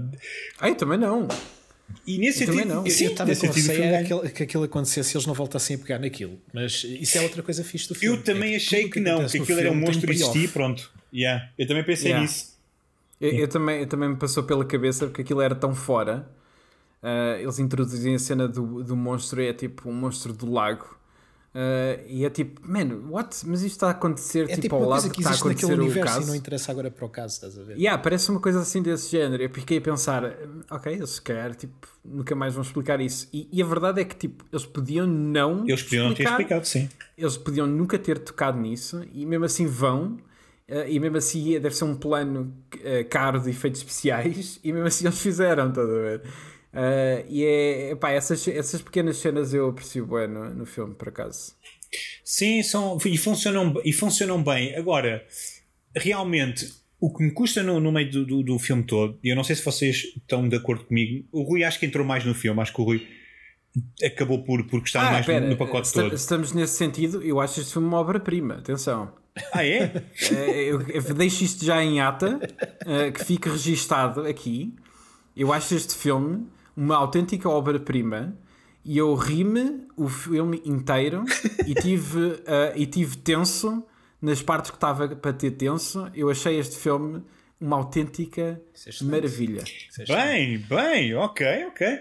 [0.58, 1.28] Ah, eu também não.
[2.07, 2.87] E nesse eu sentido, não.
[2.88, 5.99] Sim, eu estava com receio que, que aquilo acontecesse se eles não voltassem a pegar
[5.99, 6.38] naquilo.
[6.53, 8.18] Mas isso é outra coisa fixe do filme.
[8.18, 10.90] Eu também é achei que, que não, que aquilo era um monstro e existia pronto.
[11.12, 11.51] Yeah.
[11.59, 12.22] Eu também pensei yeah.
[12.22, 12.57] nisso.
[13.20, 16.29] Eu, eu, também, eu também me passou pela cabeça porque aquilo era tão fora.
[17.03, 20.95] Uh, eles introduzem a cena do, do monstro, é tipo um monstro do lago.
[21.56, 23.34] Uh, e é tipo, mano, what?
[23.46, 26.00] Mas isto está a acontecer é tipo, tipo ao lado que, está a acontecer o
[26.02, 26.20] caso.
[26.20, 27.78] E não interessa agora para o caso, estás a ver?
[27.78, 29.42] Yeah, parece uma coisa assim desse género.
[29.42, 30.36] Eu fiquei a pensar,
[30.70, 33.26] ok, eles se calhar tipo, nunca mais vão explicar isso.
[33.32, 35.66] E, e, a verdade é que tipo, eles podiam não.
[35.66, 36.90] Eles podiam explicar, ter explicado, sim.
[37.16, 40.18] Eles podiam nunca ter tocado nisso e mesmo assim vão.
[40.68, 44.88] Uh, e mesmo assim deve ser um plano uh, caro de efeitos especiais e mesmo
[44.88, 46.22] assim eles fizeram, estás a ver?
[46.72, 51.09] Uh, e é, pá, essas, essas pequenas cenas eu aprecio bem no, no filme, por
[51.09, 51.55] acaso.
[52.24, 54.74] Sim, são, e, funcionam, e funcionam bem.
[54.76, 55.24] Agora,
[55.94, 59.37] realmente, o que me custa no, no meio do, do, do, filme todo, e eu
[59.37, 62.35] não sei se vocês estão de acordo comigo, o Rui acho que entrou mais no
[62.35, 63.07] filme, acho que o Rui
[64.02, 66.14] acabou por, por gostar ah, mais pera, no, pacote todo.
[66.14, 69.12] Estamos nesse sentido, eu acho este filme uma obra-prima, atenção.
[69.52, 70.02] Ah, é?
[70.33, 74.74] é eu, eu deixo isto já em ata, uh, que fique registado aqui.
[75.37, 78.36] Eu acho este filme uma autêntica obra-prima
[78.84, 81.24] e eu ri-me o filme inteiro
[81.66, 83.84] e tive, uh, e tive tenso
[84.20, 86.10] nas partes que estava para ter tenso.
[86.14, 87.22] Eu achei este filme
[87.60, 89.64] uma autêntica é maravilha.
[89.98, 91.98] É bem, bem, ok, ok.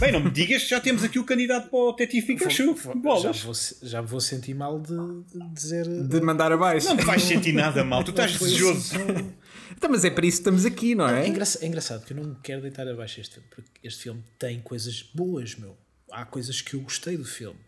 [0.00, 2.76] Bem, não me digas que já temos aqui o candidato para o Detetive Pikachu.
[3.22, 4.96] Já vou, já vou sentir mal de,
[5.32, 5.86] de dizer.
[5.86, 6.88] De mandar abaixo.
[6.88, 8.94] Não te vais sentir nada mal, tu estás desejoso.
[9.76, 11.24] Então, mas é para isso que estamos aqui, não é?
[11.24, 14.24] É, engraçado, é engraçado que eu não quero deitar abaixo este filme, porque este filme
[14.38, 15.76] tem coisas boas, meu.
[16.10, 17.60] Há coisas que eu gostei do filme.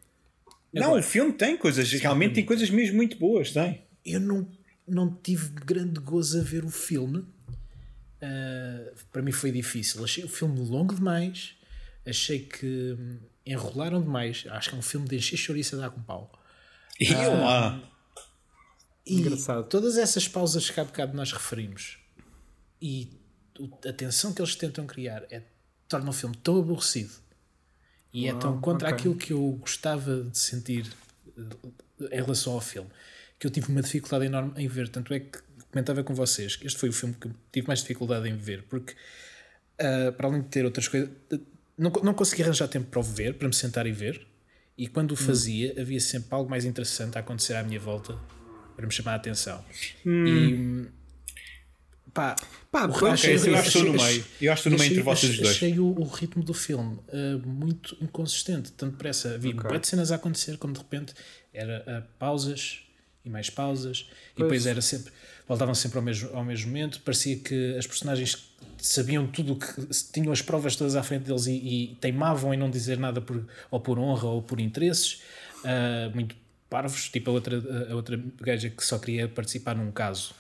[0.75, 3.83] Agora, não, o filme tem coisas, realmente tem coisas mesmo muito boas, tem.
[4.05, 4.49] Eu não,
[4.87, 7.19] não tive grande gozo a ver o filme.
[8.21, 10.03] Uh, para mim foi difícil.
[10.03, 11.55] Achei o filme longo demais.
[12.07, 14.45] Achei que hum, enrolaram demais.
[14.49, 16.33] Acho que é um filme de encher chouriça a dar com pau.
[16.99, 17.83] E uh, lá.
[19.09, 19.67] E Engraçado.
[19.69, 21.99] todas essas pausas que há bocado nós referimos
[22.81, 23.11] e
[23.89, 25.43] a tensão que eles tentam criar é,
[25.89, 27.13] torna o filme tão aborrecido
[28.13, 28.99] e é tão contra okay.
[28.99, 30.87] aquilo que eu gostava de sentir
[31.37, 32.91] eh, em relação ao filme
[33.39, 34.89] que eu tive uma dificuldade enorme em ver.
[34.89, 35.39] Tanto é que
[35.71, 38.93] comentava com vocês que este foi o filme que tive mais dificuldade em ver, porque
[38.93, 41.09] uh, para além de ter outras coisas,
[41.77, 44.27] não, não consegui arranjar tempo para o ver, para me sentar e ver.
[44.77, 45.17] E quando o hum.
[45.17, 45.81] fazia, hum.
[45.81, 48.19] havia sempre algo mais interessante a acontecer à minha volta
[48.79, 49.65] para me chamar a atenção.
[50.07, 50.87] Hum.
[50.87, 52.37] E pá,
[52.71, 54.25] pá okay, achei, eu, acho que estou no meio.
[54.41, 55.51] Eu acho que no meio entre vocês dois.
[55.51, 59.35] Achei o, o, ritmo do filme uh, muito inconsistente, tanto depressa.
[59.35, 59.81] Havia okay.
[59.81, 61.13] de cenas a acontecer, como de repente
[61.53, 62.83] era uh, pausas
[63.25, 64.13] e mais pausas, pois.
[64.37, 65.13] e depois era sempre
[65.49, 67.01] voltavam sempre ao mesmo, ao mesmo momento.
[67.01, 71.53] Parecia que as personagens sabiam tudo que tinham as provas todas à frente deles e,
[71.53, 75.21] e teimavam em não dizer nada por, ou por honra ou por interesses.
[75.65, 76.37] Uh, muito
[76.69, 80.35] parvos, tipo a outra, a outra gaja que só queria participar num caso,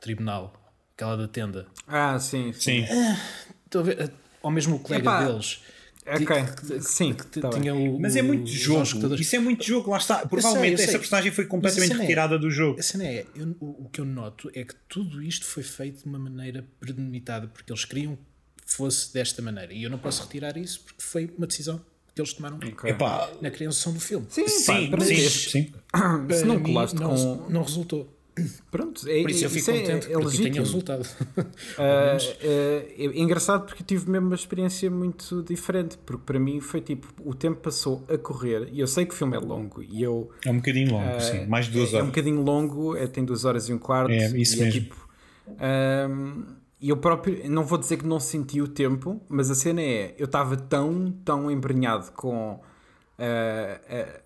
[0.00, 0.52] tribunal,
[0.94, 1.66] aquela da tenda.
[1.86, 2.86] Ah, sim, sim.
[2.86, 3.16] Sim.
[3.64, 5.60] Estou a ver, ou mesmo o colega Epá, deles.
[6.06, 9.14] ok, que- que- sim, que tá tinha o, Mas é muito jogo.
[9.14, 10.26] Isso é muito jogo, lá está.
[10.26, 10.86] Provavelmente eu sei.
[10.86, 12.78] essa personagem foi completamente é- retirada do jogo.
[12.80, 16.00] A cena é, eu- o, o que eu noto é que tudo isto foi feito
[16.02, 19.72] de uma maneira premeditada, porque eles queriam que fosse desta maneira.
[19.72, 21.80] E eu não posso retirar isso porque foi uma decisão
[22.14, 24.26] que eles tomaram Epá, na criação do filme.
[24.28, 25.72] Sim, sim, pá, para sim, mim, sim.
[26.36, 27.50] se não colaste não, com.
[27.50, 28.16] não resultou.
[28.70, 30.64] Pronto, é, Por isso eu fico é- contente é porque tenha legítimo.
[30.64, 31.06] resultado.
[31.76, 36.58] Ah, é, é engraçado porque eu tive mesmo uma experiência muito diferente, porque para mim
[36.60, 39.82] foi tipo, o tempo passou a correr e eu sei que o filme é longo
[39.82, 41.44] e eu É um bocadinho longo, sim.
[41.46, 42.08] Mais de duas é, é um horas.
[42.10, 44.10] bocadinho longo, é, tem duas horas e um quarto.
[44.12, 44.72] É, isso e mesmo.
[44.80, 45.08] tipo,
[46.80, 50.14] e eu próprio, não vou dizer que não senti o tempo, mas a cena é,
[50.18, 52.60] eu estava tão, tão embrenhado com,
[53.18, 54.20] ah, ah,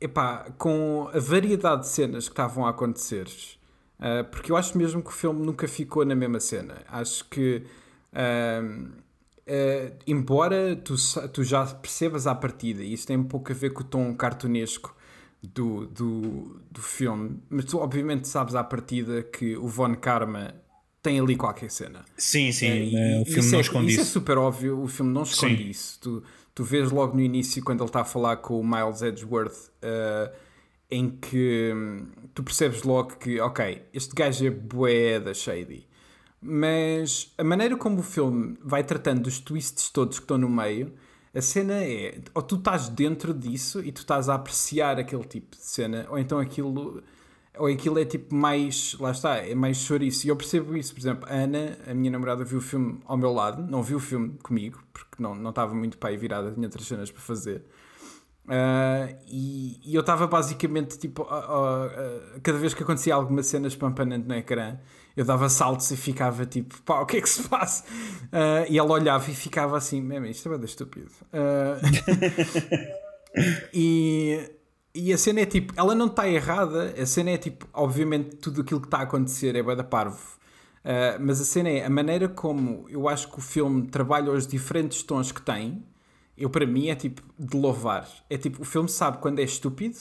[0.00, 3.26] epá, com a variedade de cenas que estavam a acontecer.
[3.98, 6.82] ah, porque eu acho mesmo que o filme nunca ficou na mesma cena.
[6.88, 7.64] Acho que,
[10.06, 10.94] embora tu,
[11.32, 14.14] tu já percebas à partida, e isso tem um pouco a ver com o tom
[14.14, 14.94] cartunesco
[15.42, 20.61] do, do, do filme, mas tu obviamente sabes à partida que o Von Karma
[21.02, 22.04] tem ali qualquer cena.
[22.16, 22.66] Sim, sim.
[22.66, 24.00] E- eh, o e filme não é, esconde isso.
[24.00, 24.12] é isso.
[24.12, 25.68] super óbvio, o filme não esconde Sim.
[25.68, 25.98] isso.
[26.00, 26.22] Tu,
[26.54, 30.32] tu vês logo no início, quando ele está a falar com o Miles Edgeworth, eh,
[30.90, 35.86] em que hum, tu percebes logo que, ok, este gajo é bué da shady.
[36.40, 40.92] Mas a maneira como o filme vai tratando dos twists todos que estão no meio,
[41.34, 45.56] a cena é, ou tu estás dentro disso e tu estás a apreciar aquele tipo
[45.56, 47.02] de cena, ou então aquilo
[47.58, 50.26] ou aquilo é tipo mais, lá está, é mais chouriço.
[50.26, 53.16] E eu percebo isso, por exemplo, a Ana, a minha namorada, viu o filme ao
[53.16, 56.50] meu lado, não viu o filme comigo, porque não, não estava muito para aí virada,
[56.52, 57.64] tinha outras cenas para fazer.
[58.48, 63.68] Ah, e, e eu estava basicamente tipo, ah, ah, cada vez que acontecia alguma cena
[63.68, 64.78] espampanante no ecrã,
[65.16, 67.84] eu dava saltos e ficava tipo, pá, o que é que se passa?
[68.32, 71.10] Ah, e ela olhava e ficava assim, mesmo, isto é bem estúpido.
[71.32, 71.78] Ah,
[73.72, 74.50] e,
[74.94, 78.60] e a cena é tipo, ela não está errada, a cena é tipo, obviamente tudo
[78.60, 80.20] aquilo que está a acontecer é bué da parvo.
[80.84, 84.46] Uh, mas a cena é a maneira como eu acho que o filme trabalha os
[84.46, 85.84] diferentes tons que tem.
[86.36, 88.08] Eu, para mim, é tipo de louvar.
[88.28, 89.96] É tipo, o filme sabe quando é estúpido,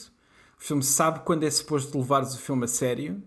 [0.59, 3.21] o filme sabe quando é suposto levares o filme a sério.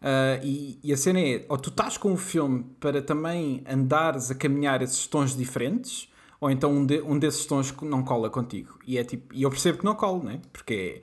[0.00, 4.30] Uh, e, e a cena é, ou tu estás com o filme para também andares
[4.30, 6.08] a caminhar esses tons diferentes,
[6.40, 8.78] ou então um, de- um desses tons que não cola contigo.
[8.86, 10.40] E é tipo, e eu percebo que não cola, né?
[10.52, 11.02] Porque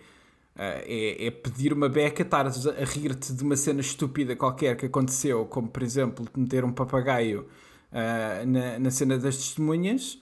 [0.55, 4.75] é, uh, é, é pedir uma beca, estares a rir-te de uma cena estúpida qualquer
[4.77, 7.47] que aconteceu, como por exemplo meter um papagaio
[7.91, 10.19] uh, na, na cena das testemunhas.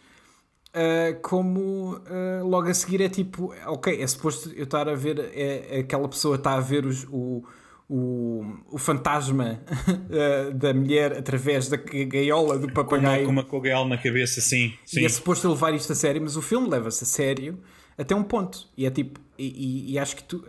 [0.75, 5.19] Uh, como uh, logo a seguir é tipo, ok, é suposto eu estar a ver,
[5.35, 7.43] é aquela pessoa está a ver os, o,
[7.89, 13.43] o, o fantasma uh, da mulher através da gaiola do Com uma, papagaio com uma
[13.43, 14.73] coguel na cabeça, sim.
[14.85, 15.01] sim.
[15.01, 17.59] e é suposto levar isto a sério, mas o filme leva-se a sério
[17.97, 18.67] até um ponto.
[18.77, 20.45] E é tipo, e, e- e acho que tu, uh, uh,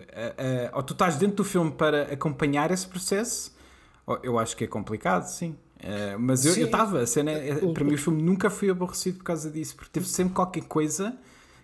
[0.77, 3.55] ou tu estás dentro do filme para acompanhar esse processo,
[4.07, 5.57] ou eu acho que é complicado, sim.
[5.81, 9.25] Uh, mas eu estava, a cena, é- para mim o filme nunca foi aborrecido por
[9.25, 11.15] causa disso, porque teve sempre qualquer coisa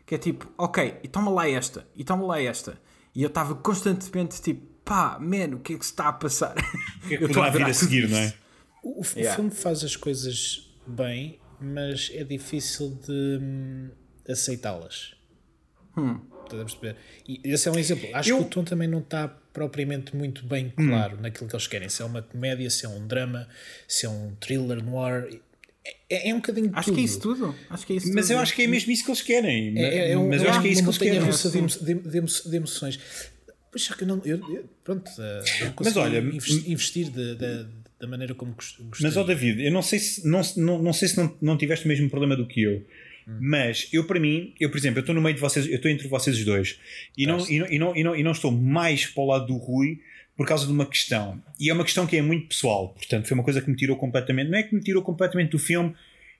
[0.04, 2.78] que é tipo, ok, e toma lá esta, e toma lá esta.
[3.14, 6.56] E eu estava constantemente tipo, pá, man, o que é que se está a passar?
[7.04, 8.34] O que é que Eu estou poderá vir a seguir, não é?
[8.82, 9.36] O, o Yeah.
[9.36, 13.90] filme faz as coisas bem, mas é difícil de hum,
[14.28, 15.14] aceitá-las.
[16.44, 16.96] Estás a perceber?
[17.28, 18.08] E esse é um exemplo.
[18.14, 21.66] Acho Eu- que o tom também não está propriamente muito bem claro naquilo que eles
[21.66, 21.88] querem.
[21.88, 23.46] Se é uma comédia, se é um drama,
[23.86, 25.40] se é um thriller noir.
[26.08, 26.94] É, é um bocadinho Acho tudo.
[26.96, 27.54] que é isso tudo.
[27.70, 28.34] Acho que é isso Mas tudo.
[28.34, 29.78] eu acho que é mesmo isso que eles querem.
[29.78, 31.18] É, é, é um, mas eu é acho que é isso que eles querem.
[31.20, 33.00] russa de, emo- de, de emoções.
[33.70, 34.20] Pois só que eu não.
[34.24, 37.66] Eu, eu- pronto, eh, não consigo olha, investi- investir de- de-
[38.00, 39.08] da maneira como gos- gostaria.
[39.08, 41.84] Mas, ó David, eu não sei se não, não, não, sei se não, não tiveste
[41.84, 42.84] o mesmo problema do que eu.
[43.40, 45.88] Mas eu, para mim, eu, por exemplo, eu estou no meio de vocês, eu estou
[45.88, 46.80] entre vocês os dois
[47.16, 49.46] e não, e, não, e, não, e, não, e não estou mais para o lado
[49.46, 50.00] do Rui
[50.36, 51.40] por causa de uma questão.
[51.60, 53.96] E é uma questão que é muito pessoal, portanto, foi uma coisa que me tirou
[53.96, 54.50] completamente.
[54.50, 55.94] Não é que me tirou completamente do filme,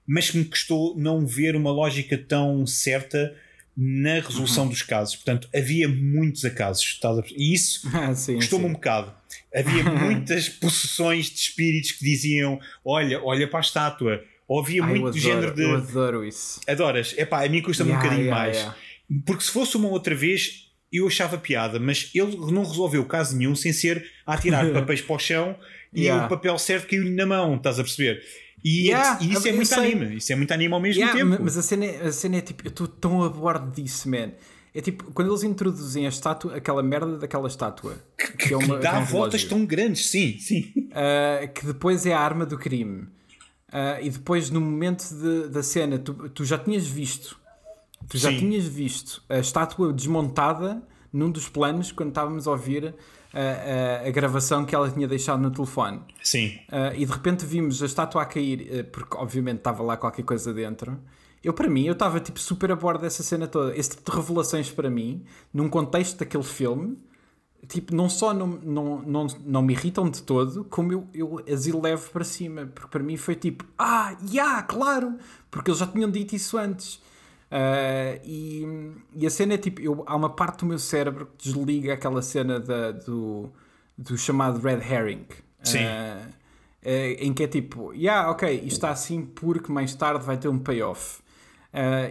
[0.05, 3.37] mas que me custou não ver uma lógica tão certa
[3.83, 5.17] na resolução dos casos.
[5.17, 6.83] Portanto, havia muitos acasos.
[6.85, 7.41] estás a perceber?
[7.43, 9.13] E isso Ah, Custou-me um bocado.
[9.55, 14.23] Havia muitas possessões de espíritos que diziam: Olha, olha para a estátua.
[14.47, 15.63] Ou havia Ai, muito do adoro, género de.
[15.63, 16.61] Eu adoro isso.
[16.67, 17.15] Adoras?
[17.17, 18.57] Epá, a mim custa-me Yeah, um bocadinho yeah, mais.
[18.59, 18.77] yeah.
[19.25, 23.55] Porque se fosse uma outra vez, eu achava piada, mas ele não resolveu caso nenhum
[23.55, 25.57] sem ser a atirar papéis para o chão
[25.95, 26.27] e Yeah.
[26.27, 28.23] o papel certo caiu-lhe na mão, estás a perceber?
[28.65, 31.43] E, Yeah, e isso é muito anime, isso é muito anime ao mesmo Yeah, tempo.
[31.43, 34.33] Mas a cena, é- a cena é tipo, eu estou tão a bordo disso, man.
[34.73, 37.97] É tipo, quando eles introduzem a estátua, aquela merda daquela estátua.
[38.39, 40.73] Que, é uma, que dá um voltas tão grandes, sim, sim.
[40.77, 43.03] Uh, que depois é a arma do crime.
[43.69, 47.39] Uh, e depois, no momento de, da cena, tu, tu já tinhas visto.
[48.09, 48.39] Tu já sim.
[48.39, 52.95] tinhas visto a estátua desmontada num dos planos quando estávamos a ouvir
[53.33, 56.01] a, a, a, gravação que ela tinha deixado no telefone.
[56.23, 56.59] Sim.
[56.69, 60.25] Uh, e de repente vimos a estátua a cair, uh, porque obviamente estava lá qualquer
[60.25, 60.99] coisa dentro.
[61.43, 63.75] Eu, para mim, eu estava tipo super a bordo dessa cena toda.
[63.77, 66.99] Esse tipo de revelações para mim, num contexto daquele filme,
[67.67, 71.67] tipo, não só não, não, não, não me irritam de todo, como eu, eu as
[71.67, 72.67] elevo para cima.
[72.67, 75.17] Porque para mim foi tipo, ah, já, yeah, claro!
[75.51, 77.01] Porque eles já tinham dito isso antes.
[77.51, 81.45] Uh, e, e, a cena é tipo: eu, há uma parte do meu cérebro que
[81.45, 83.51] desliga aquela cena da, do,
[83.99, 85.27] do chamado red herring.
[85.65, 85.85] Sim.
[85.85, 90.37] Uh, uh, em que é tipo: yeah, ok, isto está assim porque mais tarde vai
[90.39, 91.21] ter um payoff.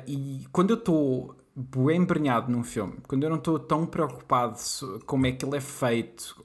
[0.05, 4.57] e quando eu estou bem embrenhado num filme, quando eu não estou tão preocupado
[5.05, 6.35] como é que ele é feito,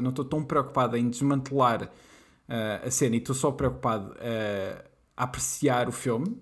[0.00, 1.90] não estou tão preocupado em desmantelar
[2.48, 4.14] a cena e estou só preocupado
[5.16, 6.36] a apreciar o filme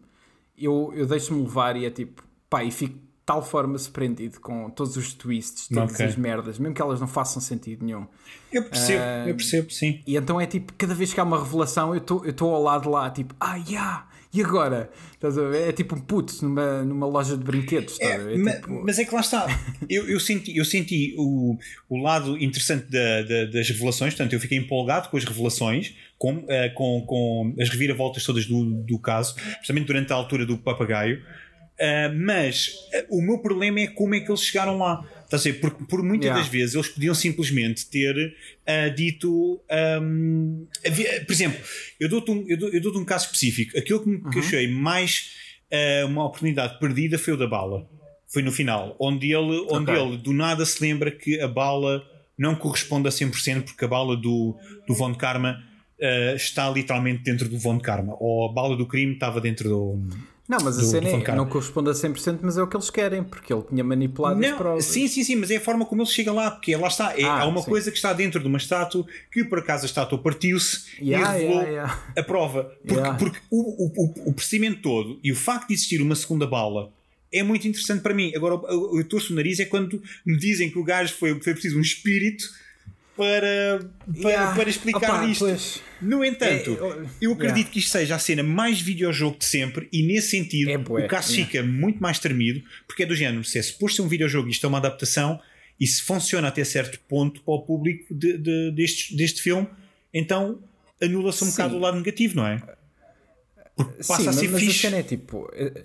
[0.65, 4.69] eu, eu deixo-me levar e é tipo, pá, e fico de tal forma surpreendido com
[4.71, 6.07] todos os twists, todas okay.
[6.07, 8.07] as merdas, mesmo que elas não façam sentido nenhum.
[8.53, 10.03] Eu percebo, uh, eu percebo, sim.
[10.07, 13.11] E então é tipo, cada vez que há uma revelação, eu estou ao lado lá,
[13.11, 14.91] tipo, ah, yeah, e agora?
[15.67, 18.01] É tipo um puto numa, numa loja de brinquedos.
[18.01, 18.83] É, é mas, tipo...
[18.83, 19.47] mas, é que lá está.
[19.91, 24.41] eu, eu senti, eu senti o, o lado interessante da, da, das revelações, portanto, eu
[24.41, 29.35] fiquei empolgado com as revelações, com, uh, com, com as reviravoltas todas do, do caso,
[29.59, 31.19] justamente durante a altura do papagaio.
[31.19, 35.05] Uh, mas uh, o meu problema é como é que eles chegaram lá.
[35.25, 35.59] Estás a ver?
[35.59, 36.41] Porque por muitas yeah.
[36.41, 39.61] das vezes eles podiam simplesmente ter uh, dito.
[40.01, 40.65] Um,
[41.27, 41.59] por exemplo,
[41.99, 43.77] eu dou-te um, eu dou, eu dou um caso específico.
[43.77, 44.31] Aquilo que, uhum.
[44.31, 45.33] que achei mais
[46.07, 47.89] uma oportunidade perdida foi o da bala.
[48.29, 50.03] Foi no final, onde ele, onde okay.
[50.03, 52.05] ele do nada se lembra que a bala
[52.39, 54.55] não corresponde a 100% porque a bala do,
[54.87, 55.72] do Von Karma
[56.03, 58.17] uh, está literalmente dentro do Von Karma.
[58.19, 59.99] Ou a bala do crime estava dentro do
[60.49, 63.23] não, mas a cena é, não corresponde a 100%, mas é o que eles querem,
[63.23, 64.85] porque ele tinha manipulado não, as provas.
[64.85, 67.25] Sim, sim, sim, mas é a forma como ele chega lá, porque lá está, é,
[67.25, 67.71] ah, há uma sim.
[67.71, 71.43] coisa que está dentro de uma estátua que por acaso a estátua partiu-se yeah, e
[71.43, 72.05] revelou yeah, yeah.
[72.19, 72.65] a prova.
[72.87, 76.93] Porque, porque o, o, o, procedimento todo e o facto de existir uma segunda bala
[77.33, 78.33] é muito interessante para mim.
[78.35, 81.53] Agora, eu, eu torço o nariz é quando me dizem que o gajo foi, foi
[81.55, 82.45] preciso um espírito
[83.23, 83.89] para,
[84.21, 84.57] para, yeah.
[84.57, 85.45] para explicar Opa, isto.
[85.45, 85.81] Pois.
[86.01, 87.71] No entanto, é, eu acredito yeah.
[87.71, 91.33] que isto seja a cena mais videojogo de sempre e nesse sentido é o caso
[91.33, 91.47] yeah.
[91.47, 94.51] fica muito mais tremido porque é do género, se é suposto ser um videojogo e
[94.51, 95.41] isto é uma adaptação
[95.79, 99.69] e se funciona até certo ponto para o público de, de, deste, deste filme,
[100.13, 100.61] então
[101.01, 101.53] anula-se um Sim.
[101.53, 102.61] bocado o lado negativo, não é?
[103.77, 104.87] Porque passa Sim, a ser mas, fixe.
[104.87, 105.49] Mas a é tipo...
[105.55, 105.85] É,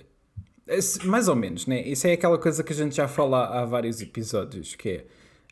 [0.67, 1.88] é, mais ou menos, né?
[1.88, 5.06] Isso é aquela coisa que a gente já fala há vários episódios, que é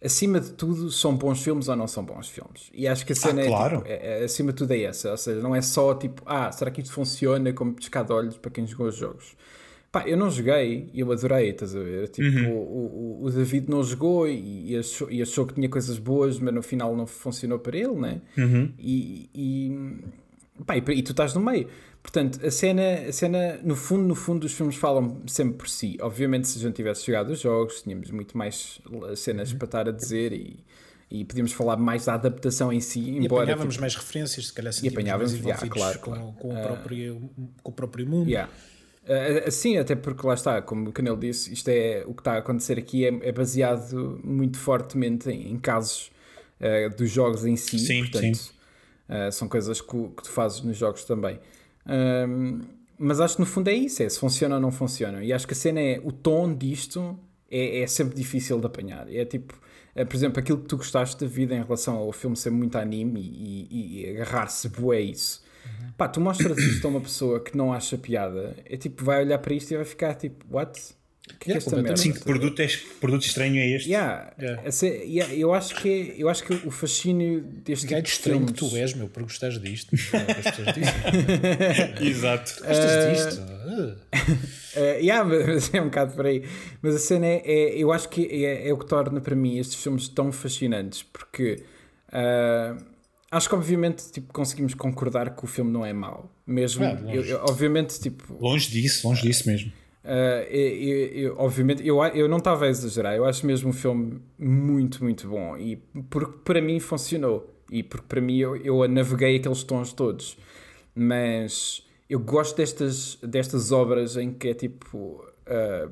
[0.03, 2.69] acima de tudo, são bons filmes ou não são bons filmes.
[2.73, 3.75] E acho que a cena ah, claro.
[3.77, 5.12] é, tipo, é, é, acima de tudo é essa.
[5.12, 8.38] Ou seja, não é só tipo, ah, será que isto funciona como pescar de olhos
[8.38, 9.36] para quem jogou os jogos?
[9.91, 12.10] Pá, eu não joguei e eu adorei, estás a ver?
[12.10, 12.51] Tipo, uhum.
[12.51, 16.38] o, o, o, David não jogou e, e, achou, e, achou, que tinha coisas boas,
[16.38, 18.21] mas no final não funcionou para ele, né?
[18.38, 18.73] Uhum.
[18.77, 21.69] E, e, pá, e, e tu estás no meio.
[22.05, 25.97] Portanto, a cena, a cena, no fundo, no fundo, os filmes falam sempre por si.
[25.99, 28.79] Obviamente, se a gente tivesse jogado os jogos, tínhamos muito mais
[29.17, 29.57] cenas uhum.
[29.57, 30.63] para estar a dizer e,
[31.09, 32.99] e podíamos falar mais da adaptação em si.
[32.99, 36.33] E embora, apanhávamos tipo, mais referências, se calhar e apanhávamos, mais yeah, claro, com, claro.
[36.39, 37.29] Com, o próprio,
[37.63, 38.29] com o próprio mundo.
[38.29, 38.51] Yeah.
[39.47, 42.37] Assim, até porque lá está, como o Canel disse, isto é o que está a
[42.37, 46.11] acontecer aqui é, é baseado muito fortemente em, em casos
[46.59, 47.79] uh, dos jogos em si.
[47.79, 48.51] Sim, portanto, sim.
[49.09, 51.39] Uh, são coisas que, que, tu fazes nos jogos também.
[52.97, 55.23] Mas acho que no fundo é isso, é se funciona ou não funciona.
[55.23, 57.17] E acho que a cena é, o tom disto
[57.49, 59.13] é, é sempre difícil de apanhar.
[59.13, 59.59] É tipo,
[59.93, 62.77] é, por exemplo, aquilo que tu gostaste da vida em relação ao filme ser muito
[62.77, 65.43] anime e, e, e agarrar-se bué isso.
[65.65, 65.91] Uhum.
[65.97, 69.39] Pá, tu mostras isto a uma pessoa que não acha piada, é tipo, vai olhar
[69.39, 70.79] para isto e vai ficar tipo, what?
[71.39, 72.67] Que yeah, é Sim, que produto, é,
[72.99, 73.89] produto estranho é este?
[73.89, 74.32] Yeah.
[74.39, 74.61] Yeah.
[74.63, 78.45] Essa, yeah, eu, acho que, é, eu acho que o fascínio deste tipo de estranho
[78.45, 79.95] que tu és, meu, por gostares disto.
[81.99, 82.63] Exato.
[82.63, 83.41] Gostas uh, disto?
[83.41, 83.97] Uh.
[84.78, 86.43] uh, yeah, mas é um bocado por aí.
[86.82, 89.57] Mas a cena é, é eu acho que é, é, o que torna para mim
[89.57, 91.63] estes filmes tão fascinantes, porque
[92.09, 92.78] uh,
[93.32, 96.32] acho que obviamente tipo, conseguimos concordar que o filme não é mau.
[96.45, 98.38] Mesmo, é, eu, eu, obviamente, tipo.
[98.39, 99.71] Longe disso, longe disso mesmo.
[100.06, 104.22] Uh, eu, eu, obviamente, eu, eu não estava a exagerar, eu acho mesmo um filme
[104.38, 105.78] muito, muito bom e
[106.12, 110.38] porque para mim funcionou e porque para mim eu, eu naveguei aqueles tons todos,
[110.93, 115.26] mas eu gosto destas, destas obras em que é tipo.
[115.47, 115.91] Uh,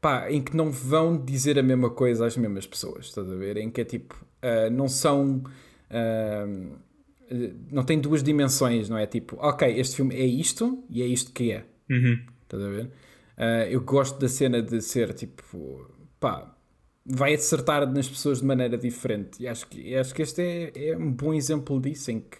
[0.00, 3.56] pá, em que não vão dizer a mesma coisa às mesmas pessoas, estás a ver?
[3.56, 5.42] Em que é tipo, uh, não são.
[7.72, 9.06] Não tem duas dimensões, não é?
[9.06, 11.64] Tipo, ok, este filme é isto e é isto que é.
[11.88, 12.20] Uhum.
[12.50, 12.86] Estás a ver?
[13.38, 15.86] Uh, eu gosto da cena de ser tipo,
[16.18, 16.52] pá,
[17.06, 19.40] vai acertar nas pessoas de maneira diferente.
[19.42, 22.38] E acho que, acho que este é, é um bom exemplo disso, em que,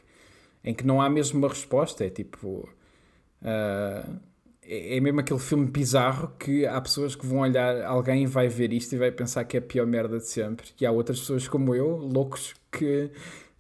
[0.65, 2.05] em que não há mesmo uma resposta.
[2.05, 2.69] É tipo.
[3.41, 4.21] Uh,
[4.63, 8.95] é mesmo aquele filme bizarro que há pessoas que vão olhar, alguém vai ver isto
[8.95, 10.69] e vai pensar que é a pior merda de sempre.
[10.81, 13.11] E há outras pessoas como eu, loucos, que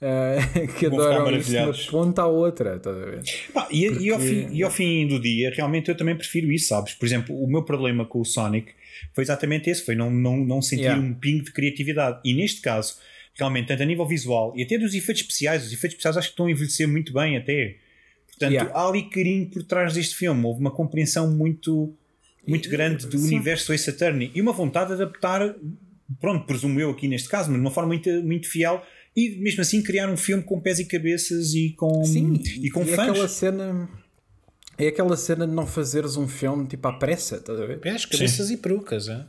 [0.00, 3.22] Uh, que adoram de uma ponta à outra, estás a ver?
[3.52, 4.04] Pá, e, Porque...
[4.04, 6.94] e, ao fim, e ao fim do dia, realmente eu também prefiro isso, sabes?
[6.94, 8.72] Por exemplo, o meu problema com o Sonic
[9.14, 11.02] foi exatamente esse: foi não, não, não sentir yeah.
[11.02, 12.18] um pingo de criatividade.
[12.24, 12.96] E neste caso,
[13.34, 16.32] realmente, tanto a nível visual e até dos efeitos especiais, os efeitos especiais acho que
[16.32, 17.76] estão a envelhecer muito bem, até.
[18.26, 18.72] Portanto, yeah.
[18.74, 20.42] há ali carinho por trás deste filme.
[20.46, 21.94] Houve uma compreensão muito,
[22.48, 23.26] muito grande do Sim.
[23.26, 25.54] universo Ace Attorney e uma vontade de adaptar,
[26.18, 28.82] pronto, presumo eu aqui neste caso, mas de uma forma muito, muito fiel
[29.16, 32.82] e mesmo assim criar um filme com pés e cabeças e com, Sim, e com
[32.82, 33.10] e fãs.
[33.10, 33.88] aquela cena
[34.78, 37.80] é aquela cena de não fazeres um filme tipo à pressa, estás a ver?
[37.80, 38.54] Pés, cabeças Sim.
[38.54, 39.26] e perucas, é?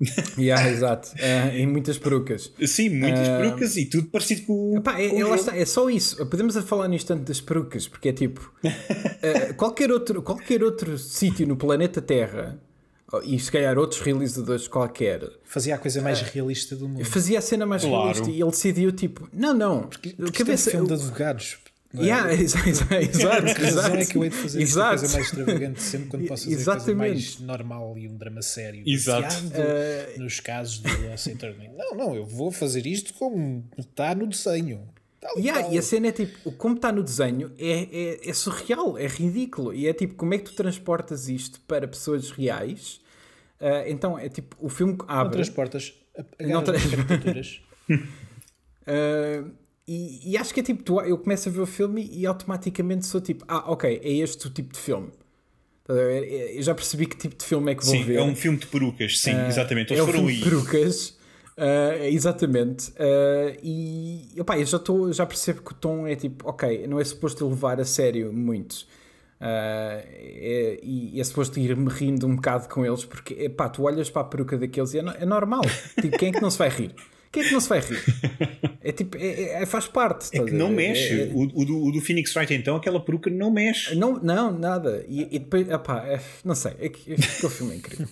[0.38, 2.50] yeah, exato, uh, em muitas perucas.
[2.66, 5.90] Sim, muitas uh, perucas e tudo parecido com, epá, é, com é, está, é só
[5.90, 6.24] isso.
[6.26, 11.46] Podemos falar no instante das perucas, porque é tipo uh, qualquer outro, qualquer outro sítio
[11.46, 12.58] no planeta Terra
[13.24, 15.22] e se calhar outros realizadores qualquer.
[15.44, 17.04] Fazia a coisa mais uh, realista do mundo.
[17.04, 18.02] Fazia a cena mais claro.
[18.02, 19.82] realista e ele decidiu tipo, não, não.
[19.82, 21.58] Porque, porque cabeça, é um filme de advogados.
[21.92, 22.06] Não é?
[22.06, 23.46] yeah, exato, exato, exato.
[23.60, 24.98] razão é que eu hei de fazer exato.
[25.00, 26.86] coisa mais extravagante sempre quando posso fazer Exatamente.
[26.86, 28.82] coisa mais normal e um drama sério.
[28.86, 29.34] Exato.
[29.46, 31.26] Uh, nos casos do Lost
[31.76, 34.88] Não, não, eu vou fazer isto como está no desenho.
[35.20, 35.72] Tal, yeah, tal.
[35.72, 39.74] E a cena é tipo, como está no desenho, é, é, é, surreal, é ridículo.
[39.74, 43.00] E é tipo, como é que tu transportas isto para pessoas reais?
[43.60, 45.24] Uh, então é tipo, o filme abre.
[45.24, 45.94] Não transportas,
[46.40, 47.60] não transportas.
[47.90, 49.50] uh,
[49.86, 53.04] e, e, acho que é tipo, tu, eu começo a ver o filme e, automaticamente
[53.06, 55.10] sou tipo, ah, ok, é este o tipo de filme.
[55.88, 58.14] Eu já percebi que tipo de filme é que vou sim, ver.
[58.14, 59.92] É um filme de perucas, sim, uh, exatamente.
[59.92, 61.18] Eles é um filme de perucas.
[61.60, 62.90] Uh, exatamente.
[62.92, 66.98] Uh, e opa, eu já, tô, já percebo que o tom é tipo, ok, não
[66.98, 68.86] é suposto levar a sério muito.
[69.38, 74.08] Uh, é, e é suposto ir-me rindo um bocado com eles, porque epá, tu olhas
[74.08, 75.60] para a peruca daqueles e é, é normal.
[76.00, 76.94] tipo, quem é que não se vai rir?
[77.30, 78.02] Quem é que não se vai rir?
[78.82, 80.34] É tipo, é, é faz parte.
[80.36, 81.20] É que não mexe.
[81.20, 83.94] É, é, o, o, do, o do Phoenix Wright, então, aquela peruca não mexe.
[83.94, 85.04] Não, não nada.
[85.06, 86.72] E, e depois, epá, é, não sei.
[86.80, 88.08] É, que, o filme é incrível.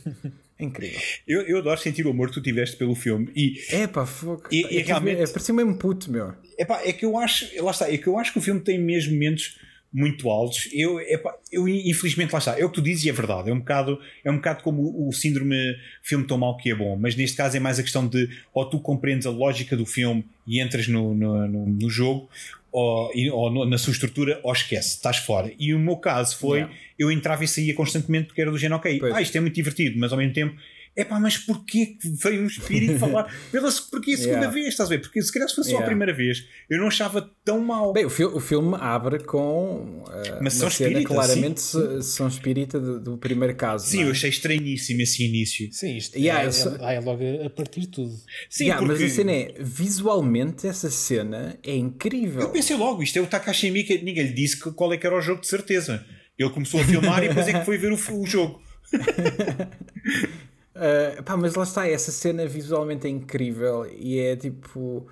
[0.59, 1.01] É incrível.
[1.27, 3.31] Eu, eu adoro sentir o amor que tu tiveste pelo filme.
[3.35, 4.07] E, é pá,
[4.51, 5.23] e, e, realmente.
[5.23, 6.35] É, parecia mesmo puto, meu.
[6.59, 7.47] É pá, é que eu acho.
[7.63, 9.57] Lá está, é que eu acho que o filme tem mesmo momentos
[9.93, 10.69] muito altos.
[10.73, 13.51] Eu, epa, eu infelizmente lá está, é o que tu dizes e é verdade.
[13.51, 15.57] É um bocado, é um bocado como o, síndrome
[16.03, 18.69] filme tão mau que é bom, mas neste caso é mais a questão de ou
[18.69, 22.29] tu compreendes a lógica do filme e entras no, no, no, no jogo,
[22.71, 25.53] ou, ou, na sua estrutura, ou esquece, estás fora.
[25.59, 26.75] E o meu caso foi, yeah.
[26.99, 29.99] eu entrava e saía constantemente porque era do género, ok, ah, isto é muito divertido,
[29.99, 30.57] mas ao mesmo tempo
[30.99, 34.51] é pá, mas porquê que veio um espírito falar pela porquê a segunda yeah.
[34.51, 34.67] vez?
[34.67, 35.01] Estás a ver?
[35.01, 35.81] Porque se calhar se fosse yeah.
[35.81, 37.93] só a primeira vez, eu não achava tão mal.
[37.93, 42.03] Bem, o, fi o filme abre com uh, mas uma são cena espírita, claramente sim.
[42.03, 43.87] são espírita do, do, primeiro caso.
[43.87, 44.07] Sim, é?
[44.07, 45.73] eu achei estranhíssimo esse início.
[45.73, 48.13] Sim, isto yeah, é, é, é, logo a partir de tudo.
[48.51, 49.05] Sim, yeah, porque...
[49.05, 52.41] mas a cena é, visualmente essa cena é incrível.
[52.41, 55.17] Eu pensei logo, isto é o Takashi Miike, ninguém lhe disse qual é que era
[55.17, 56.05] o jogo de certeza.
[56.37, 58.61] Ele começou a filmar e depois é que foi ver o, o jogo.
[60.79, 65.09] Uh, pá, mas lá está, essa cena visualmente é incrível e é tipo.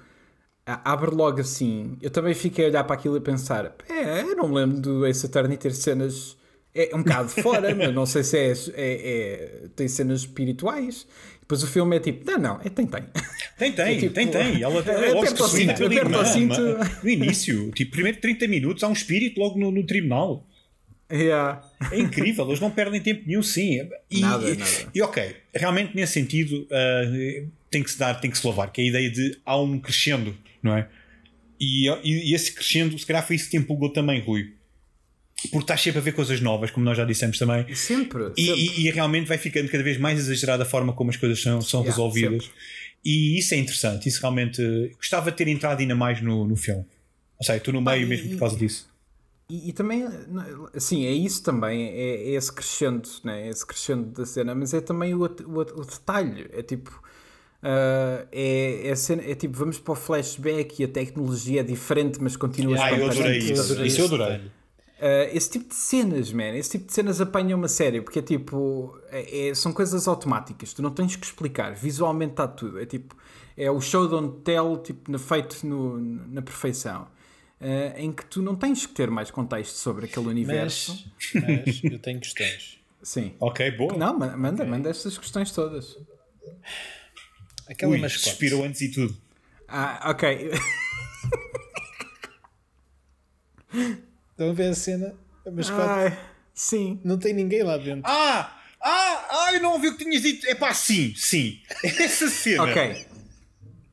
[0.65, 1.97] Abre logo assim.
[2.01, 5.07] Eu também fiquei a olhar para aquilo e pensar: é, eu não me lembro do
[5.07, 6.37] Ace Attorney ter cenas.
[6.73, 11.07] É um bocado fora, mas não sei se é, é, é, tem cenas espirituais.
[11.41, 13.05] Depois o filme é tipo: não, não, é, tem, tem.
[13.59, 14.63] Tem, tem, é tipo, tem, tem.
[14.63, 16.61] Ela, é, aperta o cinto, aperta o cinto.
[17.03, 20.47] No início, tipo, primeiro 30 minutos, há um espírito logo no, no tribunal.
[21.11, 21.63] Yeah.
[21.93, 23.89] É incrível, eles não perdem tempo nenhum, sim.
[24.11, 24.71] E, nada, nada.
[24.95, 28.81] e ok, realmente nesse sentido uh, tem que se dar, tem que se louvar, que
[28.81, 30.89] é a ideia de há um crescendo, não é?
[31.61, 34.53] E, e, e esse crescendo, se calhar foi isso que te empolgou também, Rui.
[35.43, 37.73] Porque estás sempre a ver coisas novas, como nós já dissemos também.
[37.75, 38.33] Sempre.
[38.37, 38.81] E, sempre.
[38.81, 41.81] e, realmente vai ficando cada vez mais exagerada a forma como as coisas são, são
[41.81, 42.45] yeah, resolvidas.
[42.45, 42.59] Sempre.
[43.05, 44.09] E isso é interessante.
[44.09, 44.61] Isso realmente.
[44.97, 46.85] Gostava de ter entrado ainda mais no, no filme.
[47.39, 48.89] Ou seja, estou no meio mesmo por causa disso.
[49.49, 50.05] E, e, também,
[50.75, 53.49] assim, é isso também, é, é esse crescendo, né?
[53.49, 56.91] esse crescendo da cena, mas é também o, o, o detalhe, é tipo,
[57.63, 62.21] uh, é, é, cena, é, tipo, vamos para o flashback e a tecnologia é diferente,
[62.21, 64.37] mas continua ah, eu adorei isso, isso eu adorei.
[64.39, 68.23] Uh, esse tipo de cenas, man, esse tipo de cenas apanha uma série, porque é
[68.23, 72.87] tipo, é, é, são coisas automáticas, tu não tens que explicar, visualmente está tudo, é
[72.87, 73.15] tipo,
[73.57, 77.07] é o show don't tell, tipo, feito no, na perfeição,
[77.61, 81.13] uh, em que tu não tens que ter mais contexto sobre aquele universo.
[81.35, 82.79] Mas, mas eu tenho questões.
[83.03, 83.35] Sim.
[83.39, 83.97] Ok, boa.
[83.97, 84.67] Não, manda, okay.
[84.67, 85.97] manda estas questões todas.
[87.69, 88.31] Aquela Ui, mascote.
[88.31, 89.17] suspirou antes e tudo.
[89.69, 90.51] Ah, ok.
[94.31, 95.15] Estão a ver a cena?
[95.47, 95.89] A mascote.
[95.89, 96.19] Ai,
[96.55, 97.01] sim.
[97.05, 98.11] Não tem ninguém lá dentro.
[98.11, 98.61] Ah!
[98.81, 99.27] Ah!
[99.31, 99.55] Ah!
[99.55, 100.47] Eu não ouvi o que tinhas dito.
[100.47, 101.61] É pá, sim, sim.
[101.83, 102.65] Essa cena.
[102.65, 103.07] Ok.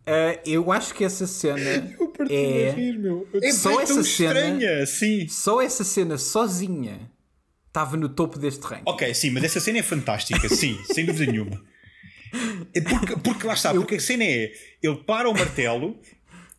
[0.05, 1.59] Uh, eu acho que essa cena
[2.29, 2.71] é.
[2.71, 3.27] Rir, meu.
[3.41, 4.39] É só essa cena.
[4.39, 5.27] Estranha, sim.
[5.29, 7.09] Só essa cena sozinha
[7.67, 8.83] estava no topo deste ranking.
[8.85, 11.61] Ok, sim, mas essa cena é fantástica, sim, sem dúvida nenhuma.
[12.73, 14.51] É porque, porque lá está, porque a cena é
[14.81, 15.97] ele para o martelo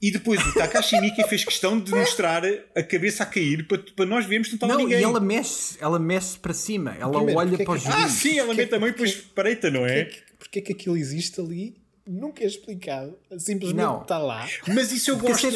[0.01, 2.43] e depois o Takashi Miike fez questão de mostrar
[2.75, 5.01] a cabeça a cair para, para nós vermos que não estava ninguém.
[5.01, 8.55] E ela mexe, ela mexe para cima, ela Primeiro, olha para os Ah, sim, ela
[8.55, 10.11] mete a mão e depois pareita, não é?
[10.39, 13.17] Porque é que aquilo existe ali nunca é explicado.
[13.39, 14.47] Simplesmente está lá.
[14.69, 15.47] Mas isso eu gosto.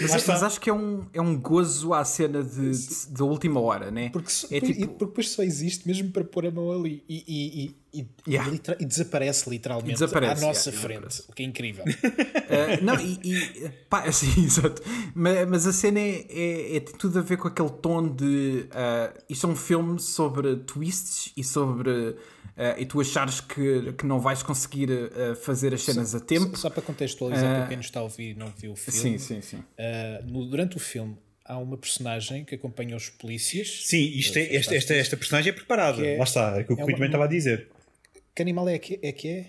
[0.00, 3.60] mas, mas, acho que é um, é um gozo à cena de, de, de última
[3.60, 4.10] hora, né?
[4.10, 4.86] Porque, é tipo...
[4.86, 8.50] porque depois só existe mesmo para pôr a mão ali e, e, e, yeah.
[8.78, 11.08] e desaparece literalmente desaparece, à nossa yeah, frente.
[11.08, 11.30] Desaparece.
[11.30, 11.84] O que é incrível.
[11.84, 14.82] uh, não, e, pá, assim, exato.
[15.14, 19.22] Mas, mas a cena é, é, é, tudo a ver com aquele tom de uh,
[19.28, 22.16] isto é um filme sobre twists e sobre
[22.56, 26.20] Uh, e tu achares que, que não vais conseguir uh, fazer as cenas só, a
[26.20, 26.50] tempo.
[26.50, 28.76] Só, só para contextualizar uh, para quem nos está a ouvir e não viu o
[28.76, 29.18] filme.
[29.18, 29.64] Sim, sim, sim.
[30.26, 33.84] No, durante o filme há uma personagem que acompanha os polícias.
[33.86, 36.04] Sim, isto é, esta, esta, esta personagem é preparada.
[36.04, 37.68] É, Lá está, é o que o é Rui também estava a dizer.
[38.34, 39.12] Que animal é que é?
[39.12, 39.46] Que é?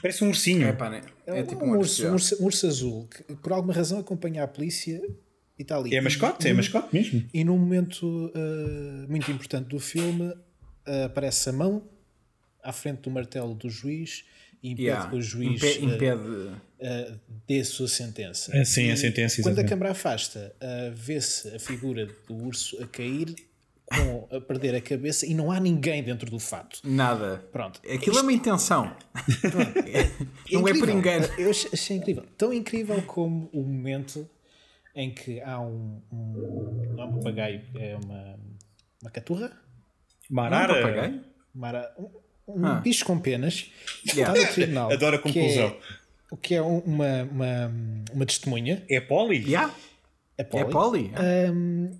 [0.00, 0.66] Parece um ursinho.
[0.66, 1.02] É, pá, né?
[1.26, 3.98] é, é tipo um, um, urso, um, urso, um urso azul que por alguma razão
[3.98, 5.00] acompanha a polícia
[5.58, 5.94] e está ali.
[5.94, 7.24] É mascote, e, é mascote mesmo.
[7.32, 11.82] E num momento uh, muito importante do filme uh, aparece a mão
[12.66, 14.24] à frente do martelo do juiz
[14.62, 15.08] e impede yeah.
[15.08, 16.22] que o juiz impede, impede...
[16.22, 18.56] Uh, uh, dê a sua sentença.
[18.56, 19.42] É, sim, e a sentença.
[19.42, 23.34] Quando a câmara afasta, uh, vê-se a figura do urso a cair
[23.86, 26.80] com a perder a cabeça e não há ninguém dentro do fato.
[26.82, 27.44] Nada.
[27.52, 27.80] Pronto.
[27.84, 28.18] Aquilo Isto...
[28.18, 28.96] é uma intenção.
[30.50, 31.26] não é por engano.
[31.38, 32.24] Eu achei incrível.
[32.36, 34.28] Tão incrível como o momento
[34.94, 36.02] em que há um.
[36.10, 38.38] um não é um papagaio, é uma.
[39.02, 39.52] Uma caturra?
[40.28, 40.66] Uma arara?
[40.66, 41.24] Não é um papagaio?
[41.54, 42.74] Uma arara, um ah.
[42.80, 43.70] bicho com penas
[44.14, 44.32] yeah.
[44.32, 44.90] está no tribunal.
[44.92, 45.76] Adoro a conclusão.
[46.30, 47.72] O que é, que é uma, uma,
[48.12, 48.84] uma testemunha.
[48.88, 49.44] É Polly?
[49.46, 49.72] Yeah.
[50.36, 50.64] É Polly.
[50.64, 51.12] É Polly.
[51.50, 51.90] Um,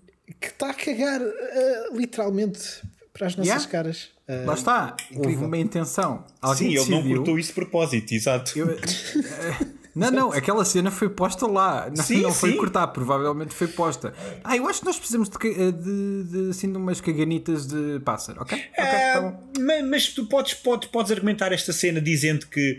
[0.41, 2.83] que está a cagar uh, literalmente
[3.13, 3.71] para as nossas yeah.
[3.71, 4.09] caras.
[4.29, 5.31] Uh, Lá está, incrível.
[5.31, 6.25] houve uma intenção.
[6.41, 6.99] Alguém Sim, decidiu...
[6.99, 8.59] ele não cortou isso de propósito, exato.
[8.59, 8.77] Eu, uh,
[9.97, 11.89] não, não, aquela cena foi posta lá.
[11.89, 12.57] Não, sim, não foi sim.
[12.57, 14.13] cortar, provavelmente foi posta.
[14.45, 18.43] Ah, eu acho que nós precisamos de, de, de assim, de umas caganitas de pássaro,
[18.43, 18.59] ok?
[18.59, 22.79] okay tá mas, mas, tu podes, podes, podes argumentar esta cena dizendo que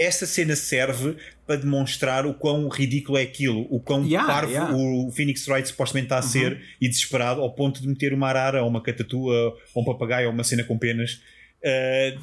[0.00, 4.74] essa cena serve para demonstrar o quão ridículo é aquilo, o quão yeah, parvo yeah.
[4.74, 6.58] o Phoenix Wright supostamente está a ser uhum.
[6.80, 10.32] e desesperado ao ponto de meter uma arara ou uma catatua ou um papagaio ou
[10.32, 11.20] uma cena com penas.
[11.62, 12.18] Uh,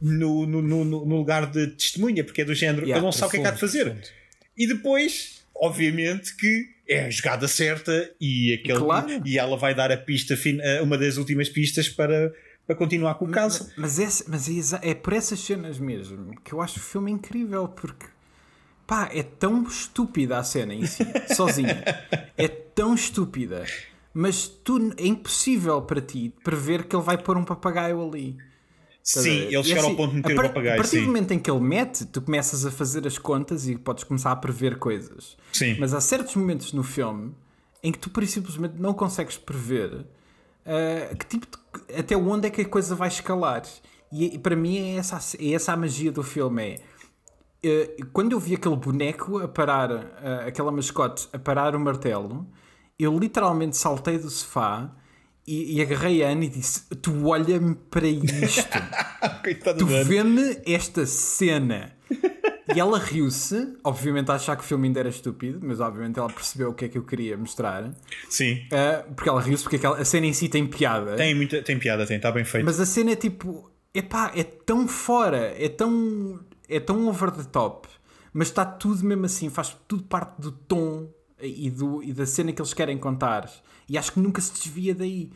[0.00, 3.28] no, no, no, no, lugar de testemunha, porque é do género, yeah, ele não sabe
[3.28, 3.96] o que é que há de fazer.
[4.56, 9.22] E depois, obviamente, que é a jogada certa e, aquele, claro.
[9.24, 10.34] e ela vai dar a pista,
[10.82, 12.32] uma das últimas pistas para,
[12.66, 13.70] para continuar com o caso.
[13.76, 17.68] Mas, mas, mas é, é por essas cenas mesmo que eu acho o filme incrível,
[17.68, 18.06] porque
[18.86, 21.04] pá, é tão estúpida a cena em si,
[21.36, 21.84] sozinha.
[22.36, 23.64] É tão estúpida.
[24.14, 28.36] Mas tu, é impossível para ti prever que ele vai pôr um papagaio ali.
[29.02, 30.74] Sim, ele chegar assim, ao ponto de meter o papagaio.
[30.74, 31.00] A partir sim.
[31.00, 34.32] do momento em que ele mete, tu começas a fazer as contas e podes começar
[34.32, 35.36] a prever coisas.
[35.52, 35.76] Sim.
[35.78, 37.34] Mas há certos momentos no filme
[37.82, 42.62] em que tu simplesmente não consegues prever uh, que tipo de, até onde é que
[42.62, 43.62] a coisa vai escalar.
[44.12, 46.80] E, e para mim é essa, é essa a magia do filme.
[47.62, 51.80] É, uh, quando eu vi aquele boneco a parar, uh, aquela mascote a parar o
[51.80, 52.46] martelo,
[52.98, 54.90] eu literalmente saltei do sofá
[55.48, 58.78] e, e agarrei a Ana e disse: Tu olha-me para isto,
[59.78, 61.96] tu vê-me esta cena.
[62.74, 66.28] E ela riu-se, obviamente a achar que o filme ainda era estúpido, mas obviamente ela
[66.28, 67.90] percebeu o que é que eu queria mostrar.
[68.28, 68.66] Sim.
[68.66, 71.16] Uh, porque ela riu-se, porque aquela, a cena em si tem piada.
[71.16, 72.66] Tem, muita, tem piada, tem, está bem feito.
[72.66, 77.44] Mas a cena é tipo, epá, é tão fora, é tão, é tão over the
[77.44, 77.88] top,
[78.34, 81.08] mas está tudo mesmo assim, faz tudo parte do tom
[81.40, 83.50] e, do, e da cena que eles querem contar.
[83.88, 85.30] E acho que nunca se desvia daí.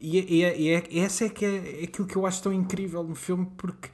[0.00, 3.02] E, e, e, e essa é que é, é aquilo que eu acho tão incrível
[3.02, 3.88] no filme, porque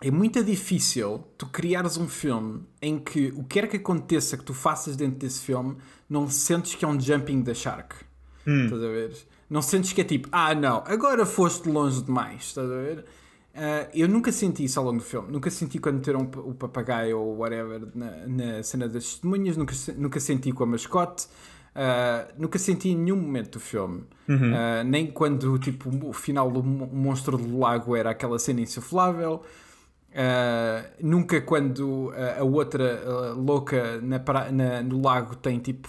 [0.00, 4.44] é muito difícil tu criares um filme em que o que quer que aconteça que
[4.44, 5.76] tu faças dentro desse filme
[6.10, 7.94] não sentes que é um jumping da shark.
[8.64, 9.16] Estás a ver?
[9.48, 13.04] Não sentes que é tipo, ah não, agora foste longe demais, estás a ver?
[13.54, 15.30] Uh, eu nunca senti isso ao longo do filme.
[15.30, 19.56] Nunca senti quando meteram o papagaio ou whatever na, na cena das testemunhas.
[19.56, 21.26] Nunca, nunca senti com a mascote.
[21.74, 24.04] Uh, nunca senti em nenhum momento do filme.
[24.28, 24.52] Uhum.
[24.52, 29.42] Uh, nem quando tipo, o final do monstro do lago era aquela cena insuflável.
[30.10, 34.20] Uh, nunca quando a outra louca na,
[34.52, 35.88] na, no lago tem tipo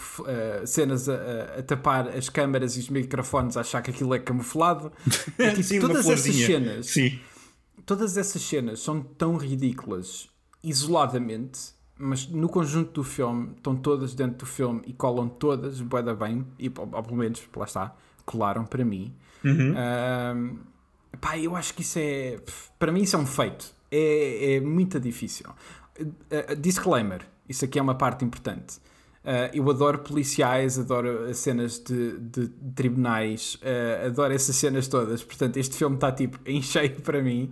[0.65, 1.15] cenas a,
[1.59, 4.93] a, tapar as câmaras e os microfones a achar que aquilo é camuflado.
[5.37, 6.85] É, tipo, Sim, todas essas cenas.
[6.87, 7.19] Sim.
[7.85, 10.29] Todas essas cenas são tão ridículas
[10.63, 16.13] isoladamente, mas no conjunto do filme estão todas dentro do filme e colam todas boeda
[16.13, 19.13] bem, e ou, pelo menos, lá está, colaram para mim.
[19.43, 19.73] Uhum.
[21.19, 22.39] pá, eu acho que isso é.
[22.79, 25.45] Para mim, isso é um feito é, é muito difícil.
[25.99, 28.77] Uh, disclaimer: isso aqui é uma parte importante.
[29.23, 35.23] Uh, eu adoro policiais, adoro cenas de, de, tribunais, uh, adoro essas cenas todas.
[35.23, 37.51] Portanto, este filme está tipo em cheio para mim,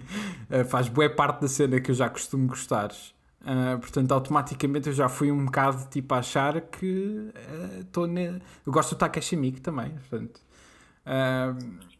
[0.67, 2.91] faz boa parte da cena que eu já costumo gostar.
[3.79, 7.31] Portanto, automaticamente eu já fui um bocado tipo a achar que
[7.79, 8.07] estou.
[8.07, 8.39] Ne...
[8.65, 10.39] Eu gosto do Takashi Miike também, portanto.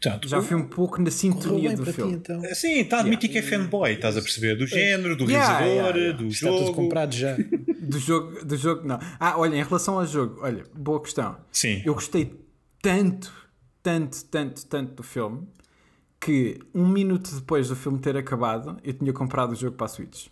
[0.02, 2.14] Portanto, já fui um pouco na sintonia do filme.
[2.14, 2.56] Ti, então.
[2.56, 3.48] Sim, está a admitir yeah.
[3.48, 4.56] que é fanboy, estás a perceber?
[4.56, 6.58] Do género, do yeah, realizador, yeah, do Está jogo.
[6.58, 7.36] Está tudo comprado já.
[7.82, 9.00] do jogo, do jogo, não.
[9.20, 11.38] Ah, olha, em relação ao jogo, olha, boa questão.
[11.52, 11.82] Sim.
[11.86, 12.40] Eu gostei
[12.82, 13.32] tanto,
[13.84, 15.48] tanto, tanto, tanto do filme
[16.22, 19.90] que um minuto depois do filme ter acabado, eu tinha comprado o jogo para a
[19.90, 20.28] Switch.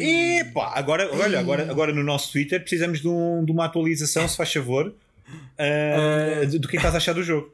[0.00, 4.36] Epá, agora, olha, agora, agora no nosso Twitter precisamos de, um, de uma atualização, se
[4.36, 7.52] faz favor, uh, uh, do que estás a achar do jogo.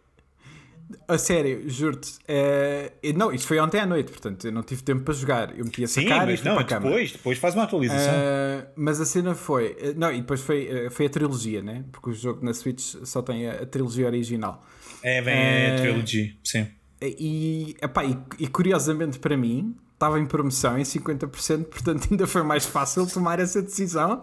[1.08, 2.18] A sério, juro-te.
[2.28, 2.92] É...
[3.16, 5.58] Não, isto foi ontem à noite, portanto eu não tive tempo para jogar.
[5.58, 7.18] Eu meti a Sim, sacar mas e não, para depois, cama.
[7.18, 8.12] depois faz uma atualização.
[8.12, 9.74] Uh, mas a cena foi.
[9.80, 11.84] Eh, não, e depois foi, foi a trilogia, né?
[11.90, 14.62] Porque o jogo na Switch só tem a, a trilogia original.
[15.02, 16.66] É, vem uh, a trilogia, sim.
[17.02, 22.42] E, epá, e, e curiosamente para mim, estava em promoção em 50%, portanto ainda foi
[22.42, 24.20] mais fácil tomar essa decisão.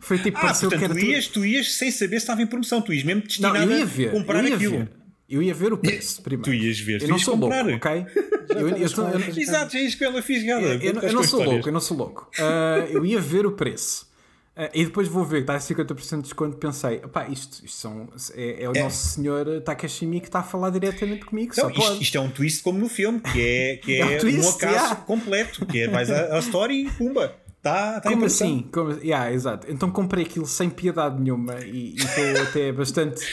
[0.00, 2.82] Foi tipo, ah, portanto, que tu, ias, tu ias sem saber se estava em promoção,
[2.82, 4.78] tu ias mesmo destinado não, a comprar aquilo.
[4.78, 4.90] Ver.
[5.28, 6.50] Eu ia ver o preço primeiro.
[6.50, 7.64] Tu ias ver, eu tu não sou comprar.
[7.64, 8.06] louco, ok?
[8.50, 10.66] eu, eu, eu, Exato, já ias pela fisgada.
[10.66, 12.30] Eu, eu, eu não sou louco, eu não sou louco.
[12.38, 14.11] Uh, eu ia ver o preço.
[14.54, 16.56] Uh, e depois vou ver que está a 50% de desconto.
[16.58, 18.82] Pensei, pá, isto, isto são, é, é o é.
[18.82, 21.54] nosso senhor Takashimi que está a falar diretamente comigo.
[21.56, 24.18] Não, isto, isto, é um twist como no filme, que é, que é, é um,
[24.18, 24.96] twist, um acaso yeah.
[24.96, 25.66] completo.
[25.66, 27.34] Que é vais à, à story e pumba.
[27.62, 28.68] Tá, tá como assim?
[28.72, 29.70] Como, yeah, exato.
[29.70, 33.24] Então comprei aquilo sem piedade nenhuma e estou até bastante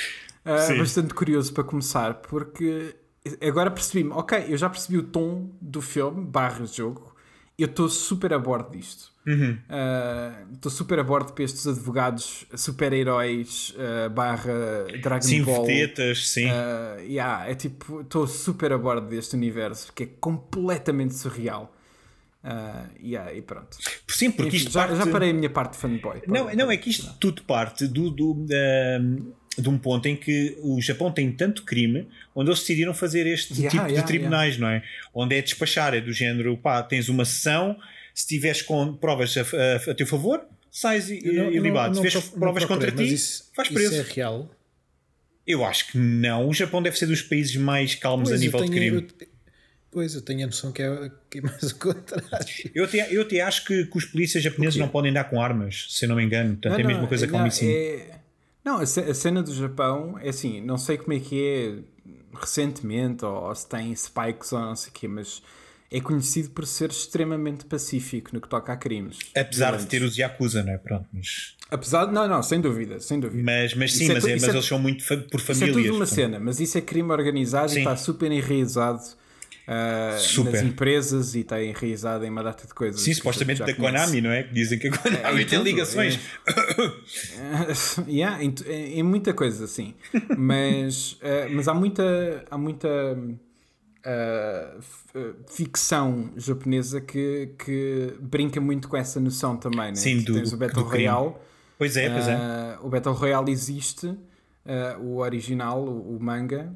[0.45, 2.95] uh, bastante curioso para começar, porque
[3.41, 7.15] agora percebi-me, ok, eu já percebi o tom do filme, barra jogo,
[7.57, 9.11] eu estou super a bordo disto.
[9.29, 10.65] Estou uhum.
[10.65, 15.65] uh, super a bordo para estes advogados super-heróis uh, barra Dragon sim, Ball.
[15.65, 21.13] Vedetas, sim, uh, yeah, é tipo, estou super a bordo deste universo que é completamente
[21.13, 21.75] surreal.
[22.43, 23.77] Uh, yeah, e pronto.
[24.07, 24.97] Sim, porque Enfim, isto já, parte...
[24.97, 26.21] já parei a minha parte de fanboy.
[26.25, 28.45] Não, não, é que isto tudo parte do, do,
[29.57, 33.53] de um ponto em que o Japão tem tanto crime onde eles decidiram fazer este
[33.53, 34.65] yeah, tipo yeah, de tribunais, yeah.
[34.65, 34.83] não é?
[35.13, 37.77] Onde é despachar, é do género, pá, tens uma sessão,
[38.13, 41.95] se tiveres com provas a, a, a teu favor, sais ilibado.
[41.95, 43.93] Se tiveres provas contra ti, isso, faz preso.
[43.93, 44.49] Isso é real?
[45.45, 46.47] Eu acho que não.
[46.47, 48.97] O Japão deve ser dos países mais calmos pois, a nível tenho, de crime.
[48.97, 49.27] Eu,
[49.89, 52.71] pois, eu tenho a noção que é, que é mais o contrário.
[52.75, 55.87] Eu até, eu até acho que, que os polícias japoneses não podem andar com armas,
[55.89, 56.51] se eu não me engano.
[56.51, 57.75] Portanto, não, é a mesma coisa que o homicídio.
[57.75, 58.19] É
[58.63, 63.53] não, a cena do Japão é assim, não sei como é que é recentemente, ou,
[63.55, 65.41] se tem spikes ou não sei o quê, mas
[65.91, 69.17] é conhecido por ser extremamente pacífico no que toca a crimes.
[69.35, 70.77] Apesar de ter os Yakuza, não é?
[70.77, 71.55] Pronto, mas...
[71.71, 73.43] Apesar de, não, não, sem dúvida, sem dúvida.
[73.43, 75.49] Mas, mas sim, é, mas, é, mas é, eles são muito por famílias.
[75.49, 77.77] Isso é tudo uma cena, mas isso é crime organizado sim.
[77.77, 79.01] e está super enraizado
[79.69, 83.01] uh, nas empresas e está enraizado em uma data de coisas.
[83.01, 84.43] Sim, supostamente da Konami, não é?
[84.43, 86.19] Que dizem que a Konami é, tem ligações.
[86.47, 89.93] É, yeah, em, em, muita coisa, assim.
[90.37, 92.45] mas, uh, mas há muita.
[92.49, 93.17] Há muita
[94.05, 94.81] uh,
[95.47, 99.95] ficção japonesa que, que brinca muito com essa noção também, né?
[99.95, 101.33] Sim, do, tens o Battle Royale.
[101.77, 102.77] Pois é, pois é.
[102.81, 104.13] o Battle Royale existe,
[104.99, 106.75] o original, o, o manga,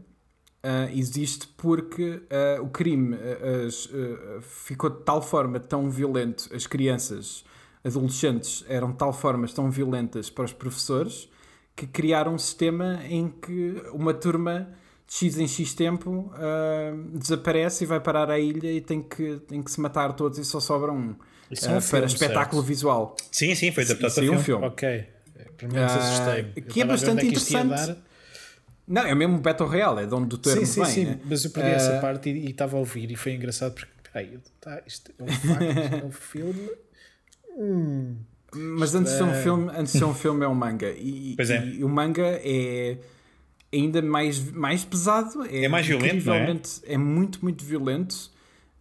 [0.66, 7.44] Uh, existe porque uh, o crime uh, ficou de tal forma tão violento, as crianças,
[7.84, 11.30] adolescentes eram de tal forma tão violentas para os professores
[11.76, 14.70] que criaram um sistema em que uma turma
[15.16, 16.32] X em X tempo
[17.14, 20.46] desaparece e vai parar à ilha e tem que, tem que se matar todos e
[20.46, 21.16] só sobra um, um
[21.70, 22.68] para filme, espetáculo certo?
[22.68, 23.16] visual.
[23.32, 24.66] Sim, sim, foi adaptado para um filme.
[24.66, 25.06] Ok,
[25.58, 26.64] pelo menos assustei.
[26.64, 27.98] Que é bastante interessante
[28.88, 30.90] Não, é mesmo Battle Royale, é de onde o termo Sim, sim, vem.
[30.92, 31.06] sim.
[31.06, 31.20] né?
[31.26, 33.88] Mas eu perdi Ah, essa parte e estava a ouvir e foi engraçado porque,
[34.34, 36.70] eu- tá, isto é um facto, é um filme.
[37.56, 38.16] Hum.
[38.56, 40.90] Mas antes de ser um filme, antes de ser um filme é um manga.
[40.92, 41.66] E, Pois é.
[41.66, 42.98] e o manga é
[43.74, 45.46] ainda mais, mais pesado.
[45.46, 46.60] É, É mais violento, não é?
[46.86, 48.32] é muito, muito violento.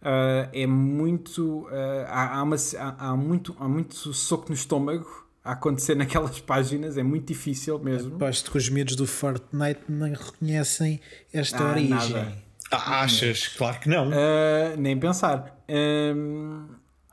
[0.01, 1.67] Ah, é muito.
[1.71, 3.55] ah, há, há, uma- há- há muito.
[3.59, 6.97] Há muito soco no estômago a acontecer naquelas páginas.
[6.97, 8.15] É muito difícil mesmo.
[8.15, 10.99] Aposto que os miúdos do Fortnite não reconhecem
[11.33, 11.89] esta Ah, origem.
[11.89, 12.33] nada.
[12.71, 13.47] Ah, achas?
[13.49, 14.09] Claro que não.
[14.11, 15.63] Ah, nem pensar.
[15.69, 16.65] Ahm,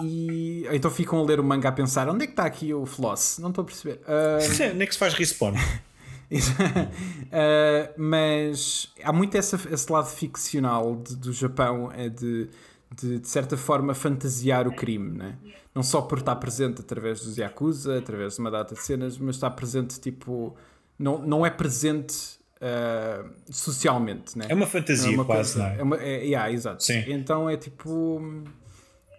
[0.02, 2.86] e então ficam a ler o manga a pensar: onde é que está aqui o
[2.86, 3.38] Floss?
[3.38, 4.00] Não estou a perceber.
[4.08, 4.38] Ah,
[4.74, 5.54] Nem que se faz respawn.
[6.30, 12.48] Uh, mas há muito essa, esse lado ficcional de- do Japão é de,
[12.94, 15.36] de, de certa forma, fantasiar o crime, né?
[15.74, 19.36] não só por estar presente através dos Yakuza, através de uma data de cenas, mas
[19.36, 20.56] está presente tipo.
[20.98, 22.14] Não, não é presente
[22.60, 24.46] uh, socialmente, né?
[24.48, 25.78] É uma fantasia é uma quase, coisa- não é?
[25.78, 25.82] é?
[25.82, 26.82] uma, é, yeah, exato.
[26.82, 27.04] Sim.
[27.06, 28.20] Então é tipo.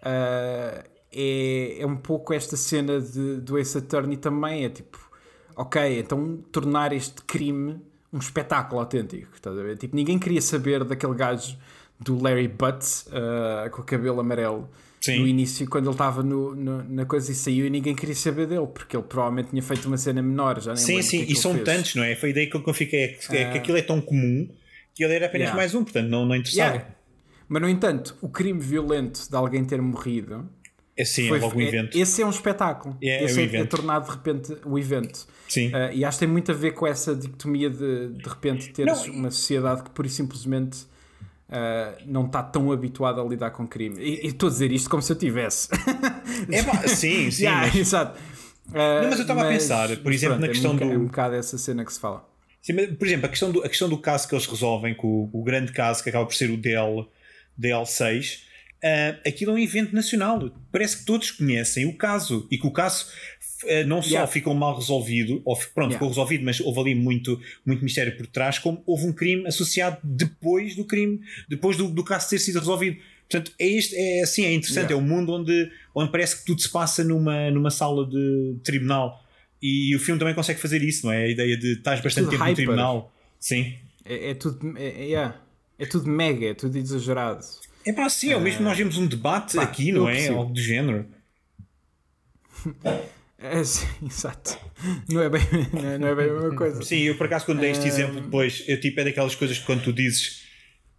[0.02, 0.84] ah,
[1.14, 4.64] é, é um pouco esta cena de, do Ace Attorney também.
[4.64, 4.98] É tipo,
[5.56, 7.80] ok, então tornar este crime
[8.12, 9.34] um espetáculo autêntico.
[9.34, 9.78] Estás a ver?
[9.78, 11.56] Tipo, ninguém queria saber daquele gajo
[11.98, 14.68] do Larry Butts ah, com o cabelo amarelo.
[15.00, 15.18] Sim.
[15.18, 18.96] No início, quando ele estava na coisa e saiu, e ninguém queria saber dele, porque
[18.96, 20.60] ele provavelmente tinha feito uma cena menor.
[20.60, 21.64] Já nem Sim, sim, é e são fez.
[21.64, 22.14] tantos, não é?
[22.14, 23.02] Foi ideia que eu fiquei.
[23.04, 24.48] É que, é que aquilo é tão comum
[24.94, 25.56] que ele era apenas Yeah.
[25.56, 26.74] mais um, portanto não, não interessava.
[26.74, 26.94] Yeah.
[27.48, 30.48] Mas, no entanto, o crime violento de alguém ter morrido
[31.04, 31.96] sim, Foi- é logo um é- evento.
[31.98, 32.96] Esse é um espetáculo.
[33.02, 33.68] É, é esse o é, evento.
[33.76, 35.26] tornado de repente o evento.
[35.48, 35.70] Sim.
[35.74, 39.06] Ah, e acho que tem muito a ver com essa dicotomia de de repente teres
[39.06, 40.78] Não, uma sociedade que pura e simplesmente
[41.48, 44.00] ah, não está tão habituada a lidar com crime.
[44.02, 45.68] E estou a dizer isto como se eu tivesse.
[46.50, 47.44] É pá, sim, sim.
[47.44, 48.18] Yeah, mas- Exato.
[48.74, 50.92] Ah, Não, mas eu estava a pensar, por exemplo, na é um questão boca- do-
[50.92, 52.26] É um bocado essa cena que se fala.
[52.62, 55.28] Sim, mas, por exemplo, a questão, do, a questão do caso que eles resolvem, com
[55.32, 57.06] o, o grande caso que acaba por ser o DL,
[57.60, 58.40] DL6,
[58.84, 60.50] ah, aquilo é um evento nacional.
[60.70, 63.06] Parece que todos conhecem o caso e que o caso
[63.64, 64.26] ah, não só Yeah.
[64.26, 65.92] ficou mal resolvido, ou pronto, Yeah.
[65.94, 69.98] ficou resolvido, mas houve ali muito, muito mistério por trás, como houve um crime associado
[70.02, 72.96] depois do crime, depois do, do caso ter sido resolvido.
[73.30, 74.90] Portanto, é, este, é assim, é interessante.
[74.90, 74.94] Yeah.
[74.94, 79.22] É um mundo onde, onde parece que tudo se passa numa, numa sala de tribunal.
[79.62, 81.22] E o filme também consegue fazer isso, não é?
[81.22, 82.56] A ideia de estás bastante tempo no hyper.
[82.56, 83.12] tribunal.
[83.38, 83.74] Sim.
[84.04, 84.76] É, é tudo.
[84.76, 85.32] É, é,
[85.78, 87.44] é tudo mega, é tudo exagerado.
[87.84, 90.14] É pá, sim, é o mesmo nós vimos um debate pá, aqui, não é?
[90.14, 90.38] percebo.
[90.38, 91.06] Algo do género.
[93.44, 94.56] É, sim, exato.
[95.08, 95.40] Não é, bem,
[95.74, 96.80] não é- não é bem a mesma coisa.
[96.84, 99.66] Sim, eu por acaso quando dei este exemplo depois, eu tipo é daquelas coisas que
[99.66, 100.44] quando tu dizes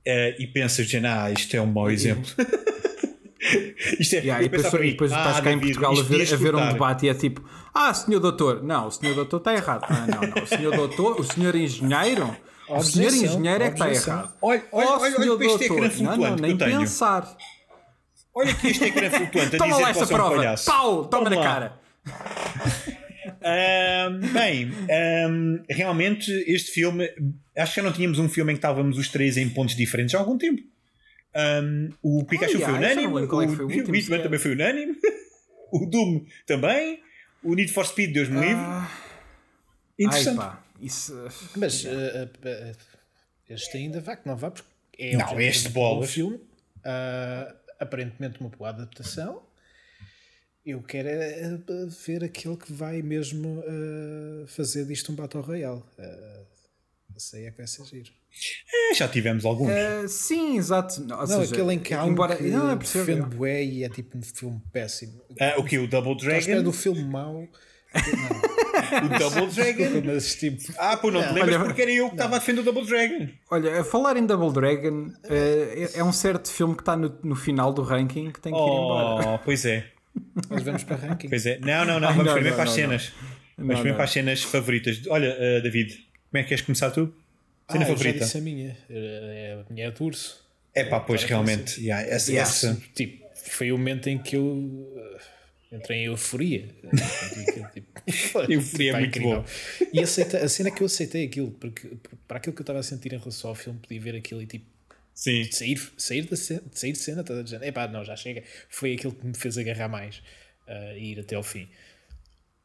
[0.06, 2.30] eh, e pensas, de, ah, isto é um mau exemplo.
[3.98, 6.04] isto é, Yeah, e depois, para e mim, depois ah, estás cá em Portugal a
[6.04, 7.42] ver, a ver um debate e é tipo:
[7.74, 9.86] Ah, senhor doutor, não, o senhor doutor está errado.
[9.88, 12.36] Ah, não, não, o senhor doutor, o senhor engenheiro,
[12.78, 14.34] o senhor engenheiro é que está errado.
[14.41, 16.80] Olha, olha, Oh, olha, olha para este ecrã Não, não, flutuante nem que eu tenho.
[16.82, 17.38] pensar.
[18.36, 20.36] Olha aqui este ecrã flutuante a Toma dizer lá essa é um prova.
[20.36, 20.65] palhaço.
[20.65, 21.43] Pau, toma na lá.
[21.43, 21.80] cara.
[24.34, 24.71] Bem,
[25.69, 27.09] realmente este filme,
[27.57, 30.15] acho que já não tínhamos um filme em que estávamos os três em pontos diferentes
[30.15, 30.61] há algum tempo.
[32.01, 32.71] O Pikachu foi yeah,
[33.01, 34.95] não unânime, é foi o o Hitman também foi unânime,
[35.71, 36.99] o Doom também,
[37.43, 38.55] o Need for Speed, Deus me livre.
[38.63, 40.38] Ah, ai Interessante.
[40.38, 41.14] pá, isso.
[41.56, 42.72] Mas eh, eh,
[43.50, 46.08] este ainda vá que não vá, porque é Não, este um bolas.
[46.08, 46.40] bom filme,
[46.84, 49.44] ah, aparentemente uma boa adaptação.
[50.66, 51.58] Eu quero é,
[52.06, 53.62] ver aquele que vai mesmo
[54.48, 55.84] fazer disto um Battle Royale.
[56.00, 56.46] Uh,
[57.18, 58.12] isso aí é que vai ser giro.
[58.74, 59.70] É, já tivemos alguns.
[59.70, 61.02] Ah, sim, exato.
[61.02, 63.84] Ou Não, seja, aquele em que há um embora, que não, é defende bué e
[63.84, 65.22] é tipo um filme péssimo.
[65.40, 65.78] Ah, o que?
[65.78, 66.64] O Double Estou Dragon?
[66.64, 67.48] do filme mau.
[67.94, 70.02] O Double Dragon?
[70.06, 72.62] Mas tipo, Ah, pô, não te lembras Olha- porque era eu que estava a defender
[72.62, 73.28] o Double Dragon.
[73.52, 77.18] Olha, a falar em Double Dragon, eh, é, é um certo filme que está no,
[77.24, 79.36] no final do ranking que tem que ir embora.
[79.36, 79.86] Oh, pois é.
[80.50, 81.30] nós vamos para ranking.
[81.30, 81.60] Pois é.
[81.60, 82.08] Não, não, não.
[82.10, 83.04] Ai, Vamos não, primeiro não, para as não, cenas.
[83.12, 83.96] Vamos Não, primeiro não.
[83.96, 85.02] para as cenas favoritas.
[85.10, 85.94] Olha, uh, David,
[86.30, 87.14] como é que queres começar tu?
[87.72, 88.26] Cena ah, eu já favorita?
[88.26, 88.78] disse a minha.
[88.89, 90.44] É a minha de urso.
[90.76, 91.80] É pá, pois realmente.
[91.80, 92.50] Yeah, essa, Yeah.
[92.50, 95.12] essa- Tipo, foi o momento em que eu uh,
[95.74, 96.67] entrei em euforia.
[97.74, 97.93] Tipo,
[98.51, 99.41] Euforia é muito incrível.
[99.41, 99.47] bom.
[99.91, 101.97] E aceita, a cena é que eu aceitei aquilo, porque
[102.28, 104.47] para aquilo que eu estava a sentir em relação ao filme, podia ver aquilo e
[104.47, 104.65] tipo,
[105.13, 105.43] Sim.
[105.51, 108.43] sair, sair, da cena, sair de cena, toda a gente, epá, não, já chega.
[108.69, 110.17] Foi aquilo que me fez agarrar mais
[110.67, 111.67] uh, e ir até ao fim.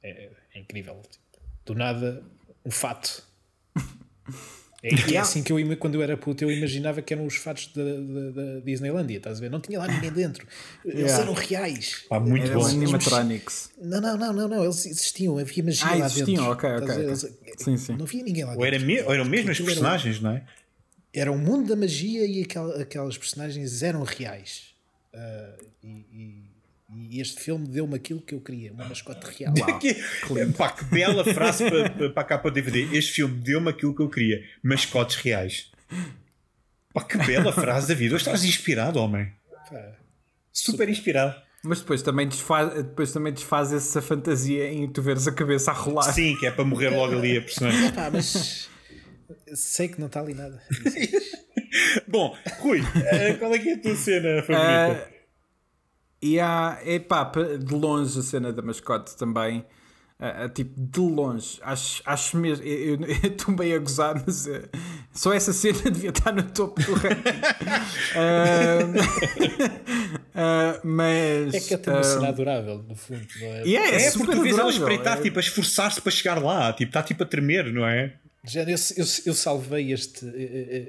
[0.02, 1.00] É, é incrível.
[1.10, 2.22] Tipo, do nada,
[2.64, 3.26] um fato.
[4.80, 7.34] É, que é assim que eu, quando eu era puto, eu imaginava que eram os
[7.34, 9.50] fatos da, da, da Disneylandia, estás a ver?
[9.50, 10.46] Não tinha lá ninguém dentro.
[10.84, 11.22] Eles Yeah.
[11.24, 12.04] eram reais.
[12.08, 12.66] Pá, muito Eram bom.
[12.66, 13.70] animatronics.
[13.82, 16.50] Não, não, não, não, não, eles existiam, havia magia Ah, lá existiam, dentro.
[16.52, 17.04] ok, ok.
[17.04, 17.96] Eles- Sim, sim.
[17.96, 18.74] Não havia ninguém lá Ou, dentro.
[18.76, 20.44] era me, ou eram mesmo os Aquilo era- personagens, não é?
[21.12, 24.68] Era o mundo da magia e aquel- aquelas personagens eram reais.
[25.12, 26.47] Ah, e, e-
[26.90, 29.52] e este filme deu-me aquilo que eu queria, uma mascote real.
[29.78, 29.94] Que,
[30.56, 32.96] pá, que bela frase para, para, para a capa do DVD.
[32.96, 35.70] Este filme deu-me aquilo que eu queria: mascotes reais.
[36.92, 38.14] Pá, que bela frase, David.
[38.14, 39.30] Hoje estás inspirado, homem.
[39.68, 39.96] Pá,
[40.52, 41.34] Super inspirado.
[41.62, 45.74] Mas depois também, desfaz, depois também desfaz essa fantasia em tu veres a cabeça a
[45.74, 46.12] rolar.
[46.12, 47.90] Sim, que é para morrer logo ali a personagem.
[47.92, 48.68] pá, mas
[49.54, 50.62] sei que não está ali nada.
[52.08, 52.80] Bom, Rui,
[53.12, 55.10] eh, qual é que é a tua cena favorita?
[55.12, 55.17] Ah,
[56.20, 59.64] e há, epá, de longe a cena da mascote também.
[60.20, 62.64] Ah, tipo, de longe, acho, acho mesmo.
[62.64, 64.62] Eu estou bem a gozar, mas ah,
[65.12, 67.38] só essa cena devia estar no topo do ranking.
[70.40, 71.52] Ah, mas.
[71.52, 73.66] É que é uma cena adorável, no fundo, não é?
[73.66, 76.40] e é, é, super porque tu vês ela espreitar, é- tipo, a esforçar-se para chegar
[76.40, 76.72] lá.
[76.72, 78.14] Tipo, está tipo a tremer, não é?
[78.48, 80.24] Já, eu, eu, eu salvei este,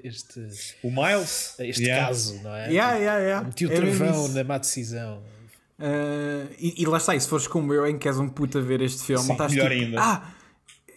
[0.04, 0.40] este,
[0.82, 1.56] O Miles.
[1.60, 2.08] este Yeah.
[2.08, 2.70] caso, não é?
[2.72, 3.48] Yeah, yeah, yeah.
[3.48, 5.22] Meti o É travão na má decisão.
[5.80, 8.58] Ah, e, e lá está, e se fores como eu, em que és um puto
[8.58, 10.02] a ver este filme, Sim, estás melhor tipo, ainda.
[10.02, 10.32] ah,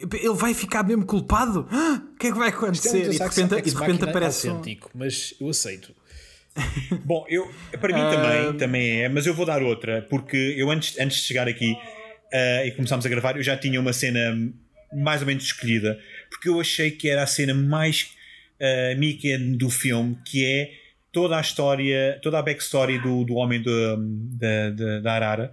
[0.00, 1.66] ele vai ficar mesmo culpado?
[1.70, 2.98] Ah, O que é que vai é acontecer?
[2.98, 4.52] E Deus de repente, e de repente Machina aparece um...
[4.52, 5.92] autêntico, mas eu aceito.
[7.04, 7.50] Bom, eu,
[7.80, 11.24] para mim também, também é, mas eu vou dar outra, porque eu antes, antes de
[11.24, 11.74] chegar aqui
[12.32, 14.36] eh, e começámos a gravar, eu já tinha uma cena
[14.94, 15.98] mais ou menos escolhida,
[16.32, 18.14] porque eu achei que era a cena mais
[18.60, 20.70] uh, Mickey do filme, que é
[21.12, 23.96] toda a história, toda a backstory do, do homem do-
[24.38, 25.52] da, da, da Arara.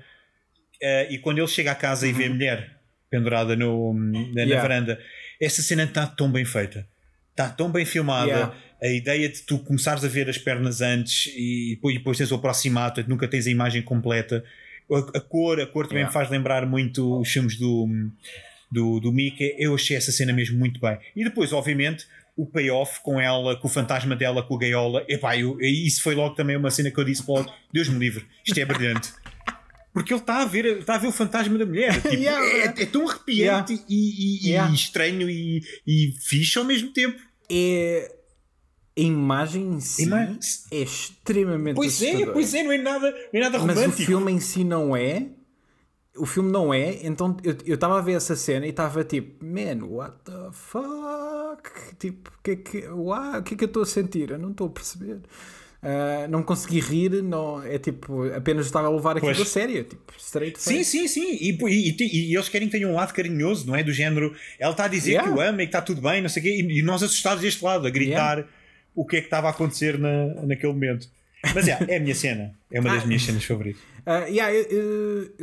[0.81, 2.77] Eh, e quando ele chega à casa e vê a mulher
[3.09, 4.61] pendurada no, na, na Yeah.
[4.61, 4.99] varanda,
[5.41, 6.87] essa cena está tão bem feita,
[7.31, 8.27] está tão bem filmada.
[8.31, 8.55] Yeah.
[8.81, 12.35] A ideia de tu começares a ver as pernas antes e depois, depois tens o
[12.35, 14.41] aproximado, nunca tens a imagem completa.
[14.89, 16.09] A, a cor, a cor também Yeah.
[16.09, 17.85] me faz lembrar muito os filmes do,
[18.71, 19.55] do, do Mickey.
[19.57, 20.97] Eu achei essa cena mesmo muito bem.
[21.15, 22.05] E depois, obviamente,
[22.37, 25.03] o payoff com ela, com o fantasma dela, com a gaiola.
[25.07, 28.25] Epá, eu, isso foi logo também uma cena que eu disse logo: Deus me livre,
[28.45, 29.11] isto é brilhante.
[29.91, 31.93] Porque ele está a ver, está a ver o fantasma da mulher.
[32.01, 32.45] Tipo, Yeah.
[32.79, 34.71] é, é tão arrepiante e, e- e Yeah.
[34.73, 37.19] estranho e, e fixe ao mesmo tempo.
[37.51, 38.15] É...
[38.97, 40.37] A imagem em si Ima-
[40.71, 44.01] é extremamente Pois é, pois é, não é nada, não é nada Mas romântico.
[44.03, 45.25] o filme em si não é.
[46.17, 49.85] O filme não é, então eu estava a ver essa cena e estava tipo, man,
[49.85, 51.69] what the fuck?
[51.97, 54.31] Tipo, o que é que, uau, que é que eu estou a sentir?
[54.31, 55.19] Eu não estou a perceber.
[55.81, 59.39] Ah, não consegui rir, não, é tipo, apenas estava a levar aquilo Pois.
[59.47, 60.83] a sério, tipo, straight Sim, face.
[60.91, 61.37] sim, sim.
[61.39, 63.81] E, e- e- e eles querem que tenha um lado carinhoso, não é?
[63.83, 65.31] Do género, ela está a dizer Yeah.
[65.31, 67.01] que o ama e que está tudo bem, não sei o quê, e, e nós
[67.01, 68.45] assustados deste lado, a gritar
[68.93, 71.07] o que é que estava a acontecer na, naquele momento.
[71.55, 73.07] Mas é, é a minha cena, é uma das Ah.
[73.07, 73.81] minhas cenas favoritas.
[74.11, 74.51] Ah, yeah,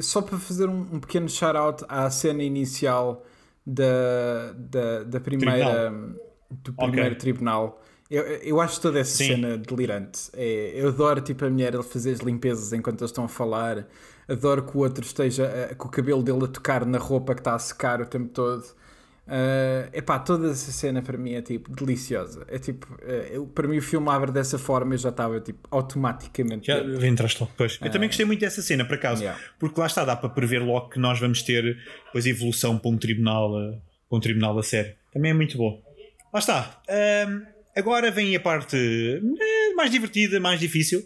[0.00, 3.24] só para fazer um, um pequeno shout-out à cena inicial
[3.64, 5.92] da, da, da primeira
[6.50, 6.88] do Ok.
[6.90, 7.80] primeiro tribunal.
[8.10, 9.28] Eu, eu acho toda essa Sim.
[9.28, 10.30] cena delirante.
[10.32, 13.86] É, eu adoro tipo, a mulher ele fazer as limpezas enquanto eles estão a falar.
[14.26, 17.42] Adoro que o outro esteja ah, com o cabelo dele a tocar na roupa que
[17.42, 18.64] está a secar o tempo todo.
[19.28, 22.44] É epá, toda essa cena para mim é tipo deliciosa.
[22.48, 25.66] É tipo, eh, eu, para mim o filme abre dessa forma eu já estava tipo
[25.70, 26.66] automaticamente.
[26.66, 27.78] Já entraste logo depois.
[27.82, 29.40] Eu também gostei muito dessa cena, por acaso, Yeah.
[29.58, 32.96] porque lá está, dá para prever logo que nós vamos ter depois evolução para um
[32.96, 33.50] tribunal,
[34.08, 34.94] para um tribunal a sério.
[35.12, 35.82] Também é muito bom.
[36.32, 36.80] Lá está.
[37.74, 38.76] Agora vem a parte
[39.76, 41.02] mais divertida, mais difícil,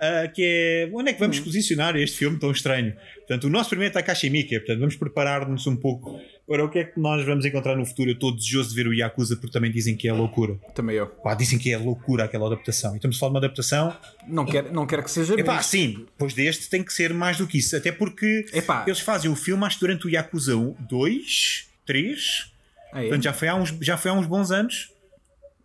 [0.00, 2.94] ah, que é onde é que vamos posicionar este filme tão estranho.
[3.18, 6.80] Portanto, o nosso primeiro é Takashi Miike, portanto, vamos preparar-nos um pouco para o que
[6.80, 8.10] é que nós vamos encontrar no futuro.
[8.10, 10.58] Eu estou desejoso de ver o Yakuza, porque também dizem que é loucura.
[10.74, 11.06] Também eu.
[11.06, 12.92] Pá, dizem que é loucura aquela adaptação.
[12.92, 13.96] E estamos a falar de uma adaptação
[14.28, 15.66] Não quero, não quero que seja Epá, menos.
[15.66, 17.76] sim, depois deste tem que ser mais do que isso.
[17.76, 18.84] Até porque Epá.
[18.86, 20.54] eles fazem o filme, acho que durante o Yakuza
[20.88, 22.52] 2, 3.
[22.92, 23.02] Ah, é?
[23.08, 24.92] Portanto, já foi, há uns, já foi há uns bons anos.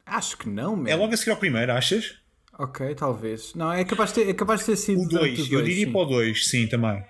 [0.06, 0.90] Acho que não, man.
[0.90, 2.16] É logo a seguir ao primeiro, achas?
[2.60, 3.56] Ok, talvez.
[3.56, 5.02] Não, é capaz de ter, é capaz de ter sido.
[5.02, 5.92] O durante 2, os eu diria sim.
[5.94, 7.02] para o 2, sim, também.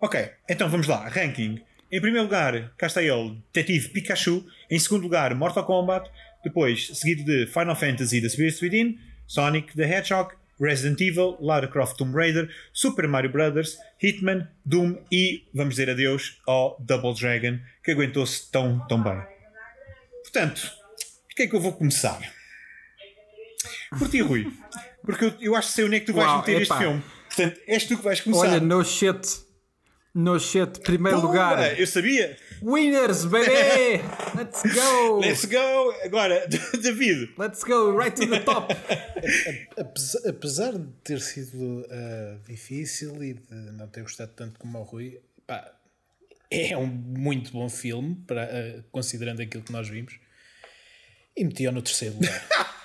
[0.00, 1.06] Ok, então vamos lá.
[1.06, 1.60] Ranking.
[1.92, 4.42] Em primeiro lugar, cá está ele, Detetive Pikachu.
[4.70, 6.10] Em segundo lugar, Mortal Kombat.
[6.42, 11.98] Depois, seguido de Final Fantasy The Spirits Within, Sonic the Hedgehog, Resident Evil, Lara Croft
[11.98, 17.90] Tomb Raider, Super Mario Brothers, Hitman, Doom e, vamos dizer adeus, ao Double Dragon, que
[17.90, 19.20] aguentou-se tão, tão bem.
[20.22, 20.72] Portanto,
[21.28, 22.39] por que é que eu vou começar?
[23.98, 24.46] Por ti, Rui.
[25.04, 27.02] Porque eu, eu acho que sei onde é que tu vais Uau, meter este filme.
[27.26, 28.48] Portanto, és tu que vais começar.
[28.48, 29.50] Olha, no shit.
[30.12, 31.28] No shit, primeiro Pumba!
[31.28, 31.78] lugar.
[31.78, 32.36] Eu sabia!
[32.62, 34.02] Winners, baby!
[34.36, 35.18] Let's go!
[35.22, 35.94] Let's go!
[36.04, 36.48] Agora,
[36.82, 38.72] David, Let's go, right to the top!
[39.78, 44.82] Apesar, apesar de ter sido ah, difícil e de não ter gostado tanto como o
[44.82, 45.72] Rui, pá,
[46.50, 50.18] é um muito bom filme, para, ah, considerando aquilo que nós vimos.
[51.36, 52.79] E meti-o no terceiro lugar.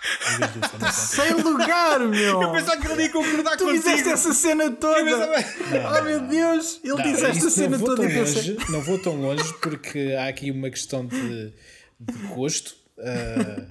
[0.93, 2.41] Sem lugar, meu!
[2.41, 3.83] eu pensava que ele ia concordar Tu contigo.
[3.83, 5.03] fizeste essa cena toda!
[5.03, 6.79] pensava- Oh meu Deus!
[6.83, 8.53] Ele Não, disse esta isso cena não vou toda tão e pensei.
[8.53, 11.53] longe, não vou tão longe porque há aqui uma questão de,
[11.99, 13.65] de gosto ah,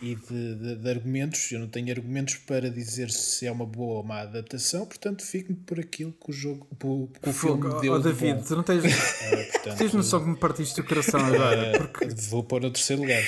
[0.00, 1.50] e de, de- de argumentos.
[1.52, 5.56] Eu não tenho argumentos para dizer se é uma boa ou má adaptação, portanto fico-me
[5.58, 6.86] por aquilo que o jogo, que
[7.28, 8.42] o filme Fogo, deu oh, de David, bom.
[8.42, 11.72] tu não tens, Ah, portanto, tens noção que me partiste o coração agora?
[11.78, 13.22] Porque, Vou pôr no terceiro lugar.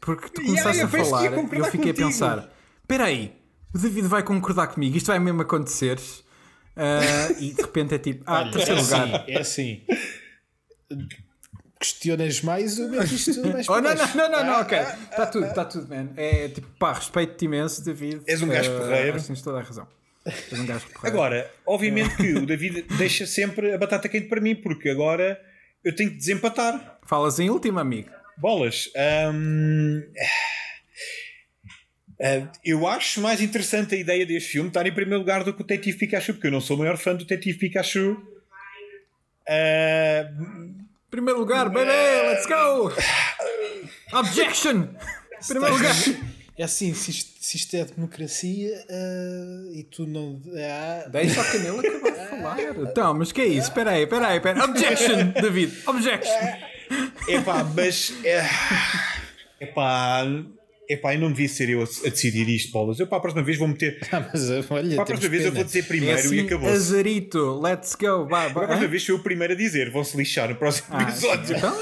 [0.00, 2.06] Porque tu começaste eu a falar e eu concordar fiquei contigo.
[2.06, 3.32] a pensar: espera aí,
[3.74, 5.98] o David vai concordar comigo, isto vai mesmo acontecer.
[6.76, 9.02] Ah, e de repente é tipo, ah, Olha, terceiro é lugar.
[9.02, 9.82] assim, é assim.
[11.78, 14.78] Questionas mais, eu meto isto mais Oh, não, não, não, não, não, ok.
[14.78, 16.10] Está tudo, está tudo, man.
[16.16, 18.20] É tipo, pá, respeito-te imenso, David.
[18.26, 19.22] És um gajo Ah, porreiro.
[19.22, 19.86] Tens toda a razão.
[20.26, 21.16] És um gajo porreiro.
[21.16, 25.40] Agora, obviamente que o David deixa sempre a batata quente para mim, porque agora
[25.82, 26.98] eu tenho que desempatar.
[27.06, 28.10] Falas em último, amigo.
[28.40, 28.90] Bolas.
[29.34, 30.02] hum,
[32.22, 35.62] ah, eu acho mais interessante a ideia deste filme estar em primeiro lugar do que
[35.62, 38.16] o Detetive Pikachu, porque eu não sou o maior fã do Detetive Pikachu.
[39.48, 40.28] Ah,
[41.10, 42.92] Primeiro lugar, baby, let's go!
[44.16, 44.90] Objection!
[45.48, 45.94] Primeiro lugar.
[46.56, 50.40] É assim, se isto, se isto é democracia ah, e tu não.
[51.10, 52.60] Deixa o Canelo acabar de falar.
[52.90, 53.68] Então, mas que é isso?
[53.70, 54.70] Espera aí, espera aí, espera aí.
[54.70, 56.69] Objection, David, objection!
[57.28, 58.12] Epá, mas.
[58.24, 58.42] É,
[59.60, 60.22] epá,
[60.88, 62.98] epá, eu não devia ser eu a, a decidir isto, Bolas.
[62.98, 63.98] Eu para a próxima vez vou meter.
[64.12, 65.54] ah, mas olha, Para a próxima vez eu pena.
[65.54, 66.74] vou dizer É primeiro e assim, acabou-se.
[66.74, 68.26] azarito, let's go.
[68.26, 69.90] Vai, Para a próxima vez sou eu o primeiro a dizer.
[69.90, 71.56] Vão-se lixar no próximo Ah, episódio.
[71.56, 71.74] então.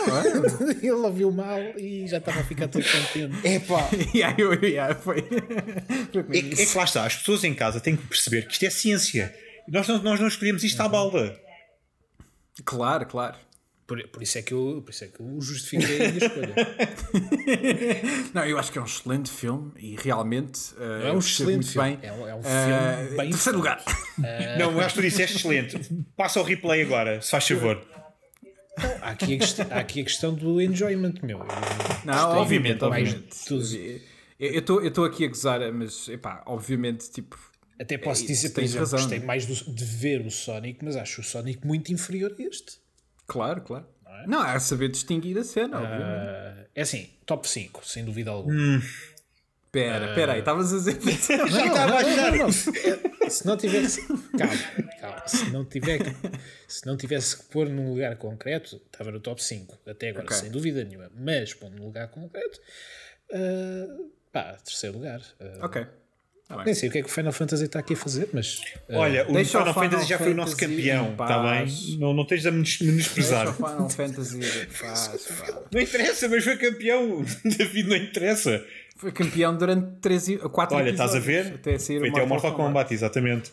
[0.82, 3.46] Ele ouviu mal e já estava a ficar todo contente.
[3.46, 3.88] Epá.
[4.14, 5.18] Yeah, eu- yeah, foi.
[5.18, 8.64] É, eu é que lá está, as pessoas em casa têm que perceber que isto
[8.64, 9.34] é ciência.
[9.68, 11.38] Nós não, nós não escolhemos isto à balda.
[12.64, 13.36] Claro, claro.
[13.88, 16.54] Por, por isso é que eu, por isso é que eu justifiquei a minha escolha.
[18.34, 21.72] Não, eu acho que é um excelente filme e realmente uh, É um excelente muito
[21.72, 21.96] filme.
[21.96, 22.08] bem.
[22.08, 23.82] É um- é um Uh, filme bem Terceiro lugar.
[24.58, 25.80] Não, eu acho que tu disseste excelente.
[26.16, 27.82] Passa o replay agora, se faz favor.
[29.00, 31.38] Há aqui, a questão, há aqui a questão do enjoyment, meu.
[31.40, 31.46] Eu
[32.04, 33.36] Não, obviamente, obviamente.
[34.38, 37.36] Eu estou aqui a gozar, mas epá, obviamente, tipo.
[37.80, 38.98] Até posso É, dizer, por tens exemplo, razão.
[39.00, 42.86] gostei mais do- de ver o Sonic, mas acho o Sonic muito inferior a este.
[43.28, 43.86] Claro, claro.
[44.26, 46.28] Não, é saber distinguir a cena, obviamente.
[46.28, 48.82] Ah, é assim, top 5, sem dúvida alguma.
[49.70, 50.98] Pera, pera aí, estavas a dizer.
[51.48, 52.32] Já estava a achar.
[52.36, 54.06] não, se, é, se não tivesse.
[54.06, 55.28] Calma, calma.
[55.28, 56.10] Se não, tiver que,
[56.66, 59.78] se não tivesse que pôr num lugar concreto, estava no top 5.
[59.86, 60.36] Até agora, Ok.
[60.36, 61.10] sem dúvida nenhuma.
[61.14, 62.58] Mas pondo num lugar concreto,
[63.32, 63.98] ah,
[64.32, 65.20] pá, terceiro lugar.
[65.38, 65.86] Ah, ok.
[66.48, 66.64] Tá.
[66.64, 68.58] Nem sei o que é que o Final Fantasy está aqui a fazer, mas.
[68.88, 71.80] ah, Olha, o Deixa o Final Final Fantasy já foi o nosso campeão, está paz.
[71.90, 71.98] bem?
[71.98, 73.54] Não, não estejas a menos- Deixa o menosprezar.
[73.54, 74.40] Final Fantasy.
[74.80, 75.58] Pá.
[75.72, 77.22] Não interessa, mas foi campeão.
[77.44, 78.64] David, não interessa.
[78.96, 81.54] Foi campeão durante 3 4 Olha, estás a ver?
[81.54, 83.52] Até sair Foi até o Mortal Kombat, exatamente.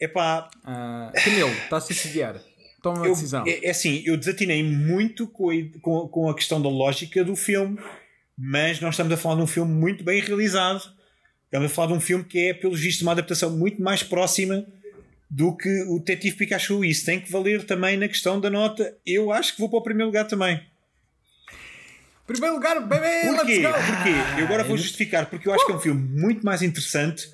[0.00, 2.34] Epá, Ah, Camilo, estás a decidir.
[2.82, 3.44] Toma uma eu, decisão.
[3.46, 7.34] é, é assim, eu desatinei muito com a, com, com a questão da lógica do
[7.36, 7.78] filme,
[8.38, 10.82] mas nós estamos a falar de um filme muito bem realizado.
[11.46, 14.66] Estamos a falar de um filme que é, pelos vistos, uma adaptação muito mais próxima
[15.30, 16.84] do que o Detetive Pikachu.
[16.84, 18.96] Isso tem que valer também na questão da nota.
[19.06, 20.60] Eu acho que vou para o primeiro lugar também.
[22.26, 23.62] Primeiro lugar, bebê, Porquê?
[23.62, 24.40] Porquê?
[24.40, 27.30] Eu agora vou justificar, porque eu acho que é um filme muito mais interessante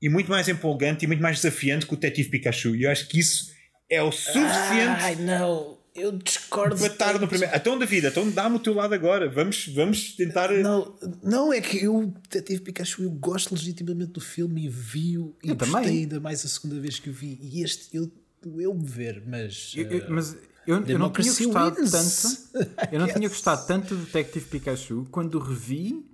[0.00, 2.74] e muito mais empolgante e muito mais desafiante que o Detetive Pikachu.
[2.74, 3.52] E eu acho que isso
[3.90, 6.74] é o suficiente Ai, não, eu discordo.
[6.86, 7.54] estar no primeiro.
[7.56, 9.28] Então, David, então dá-me o teu lado agora.
[9.28, 10.50] Vamos, vamos tentar.
[10.52, 15.50] Não, não, é que eu, Detetive Pikachu, eu gosto legitimamente do filme e vi-o e
[15.50, 15.98] Eu gostei também.
[16.00, 17.38] ainda mais a segunda vez que o vi.
[17.42, 18.10] E este, eu
[18.42, 19.72] doeu-me ver, mas.
[19.76, 20.36] Eu- eu- eh, mas
[20.66, 21.90] eu, eu não tinha gostado wins.
[21.90, 22.88] tanto.
[22.92, 25.06] Eu não tinha gostado tanto do Detective Pikachu.
[25.10, 26.04] Quando o revi,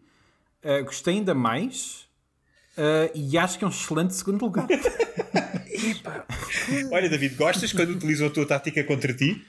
[0.62, 2.06] eh, gostei ainda mais.
[2.78, 4.66] eh, e acho que é um excelente segundo lugar.
[6.90, 9.44] Olha, David, gostas quando utilizam a tua tática contra ti?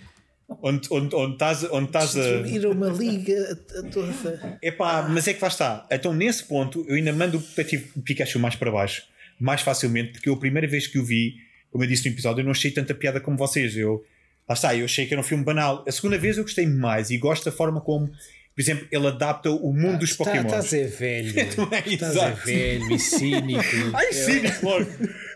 [0.50, 2.22] Onde, onde, onde estás, onde estás a.
[2.22, 3.34] Destruíram uma liga
[3.76, 4.60] a- a toda.
[4.62, 5.86] Epá, mas é que lá está.
[5.92, 9.04] Então, nesse ponto, eu ainda mando o Detetive Pikachu mais para baixo,
[9.40, 11.36] mais facilmente, porque eu, a primeira vez que o vi,
[11.70, 13.76] como eu disse no episódio, eu não achei tanta piada como vocês.
[13.76, 14.04] Eu,
[14.48, 15.84] lá está, eu achei que era um filme banal.
[15.86, 18.10] A segunda vez eu gostei mais e gosto da forma como,
[18.58, 20.48] por exemplo, ele adapta o mundo dos Tá- Pokémon.
[20.48, 21.28] Estás é velho.
[21.40, 22.44] Estás é exato.
[22.44, 23.62] velho e cínico.
[23.94, 24.88] Ai, sim, logo.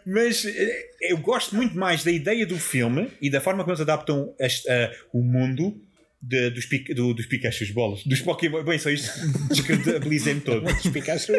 [0.03, 3.81] Mas eh, eu gosto muito mais da ideia do filme e da forma como eles
[3.81, 5.79] adaptam este, uh, o mundo
[6.19, 8.63] de, dos, do, dos Pikachu bolas, dos Pokémon.
[8.63, 9.11] Bem, só isto
[9.49, 10.63] descredibilizei-me todo.
[10.65, 11.33] Dos Pikachu.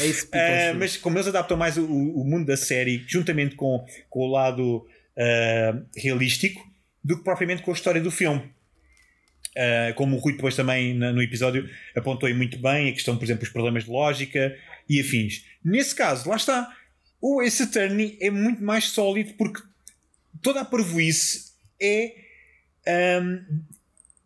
[0.00, 3.84] É isso, Uh, mas como eles adaptam mais o, o, mundo da série, juntamente com,
[4.08, 6.62] com o lado uh, realístico,
[7.04, 8.55] do que propriamente com a história do filme.
[9.56, 13.16] Uh, como o Rui depois também no, no episódio apontou aí muito bem, a questão,
[13.16, 14.54] por exemplo, dos problemas de lógica
[14.86, 15.46] e afins.
[15.64, 16.76] Nesse caso, lá está,
[17.20, 19.62] o Ace Attorney é muito mais sólido porque
[20.42, 22.12] toda a parvoíce é
[23.22, 23.42] um,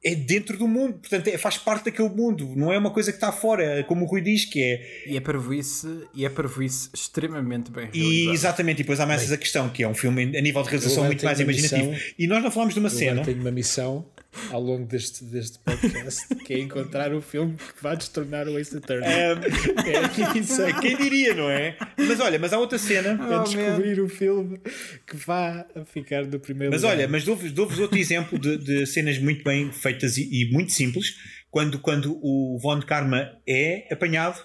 [0.03, 3.19] é dentro do mundo, portanto é, faz parte daquele mundo, não é uma coisa que
[3.19, 5.03] está fora, como o Rui diz que é.
[5.07, 8.13] E é parvoíce, e é parvoíce extremamente bem realizado.
[8.13, 10.71] E exatamente, e depois há mais essa questão que é um filme a nível de
[10.71, 11.91] realização muito mais imaginativo.
[11.91, 13.23] Missão, e nós não falamos de uma cena.
[13.23, 14.07] tenho uma missão
[14.51, 18.77] ao longo deste, deste podcast, que é encontrar o filme que vai destornar o Ace
[18.77, 19.09] Attorney.
[19.09, 21.77] Um, é, quem diria, não é?
[21.99, 23.19] Mas olha, mas há outra cena.
[23.21, 24.05] Oh, a descobrir man.
[24.05, 24.61] o filme
[25.07, 26.97] que vá ficar do primeiro Mas lugar.
[26.97, 30.73] olha, mas dou-vos dou outro exemplo de, de, cenas muito bem feitas e, e, muito
[30.73, 31.17] simples.
[31.51, 34.41] Quando, quando o Von Karma é apanhado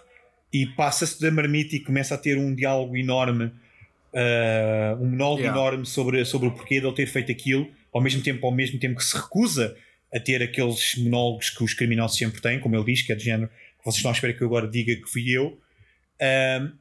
[0.52, 5.60] e passa-se da marmita e começa a ter um diálogo enorme, uh, um monólogo yeah.
[5.60, 8.78] enorme sobre, sobre o porquê de ele ter feito aquilo ao mesmo tempo, ao mesmo
[8.80, 9.76] tempo que se recusa
[10.14, 13.22] a ter aqueles monólogos que os criminosos sempre têm, como ele diz, que é do
[13.22, 13.50] género
[13.86, 15.60] vocês estão à espera que eu agora diga que fui eu.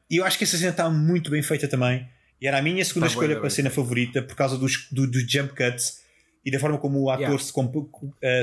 [0.09, 2.07] E eu acho que essa cena está muito bem feita também.
[2.41, 5.09] E era a minha segunda tá escolha para a cena favorita por causa dos, do,
[5.09, 6.03] dos jump cuts
[6.43, 7.43] e da forma como o ator yeah.
[7.43, 7.93] se, comp uh,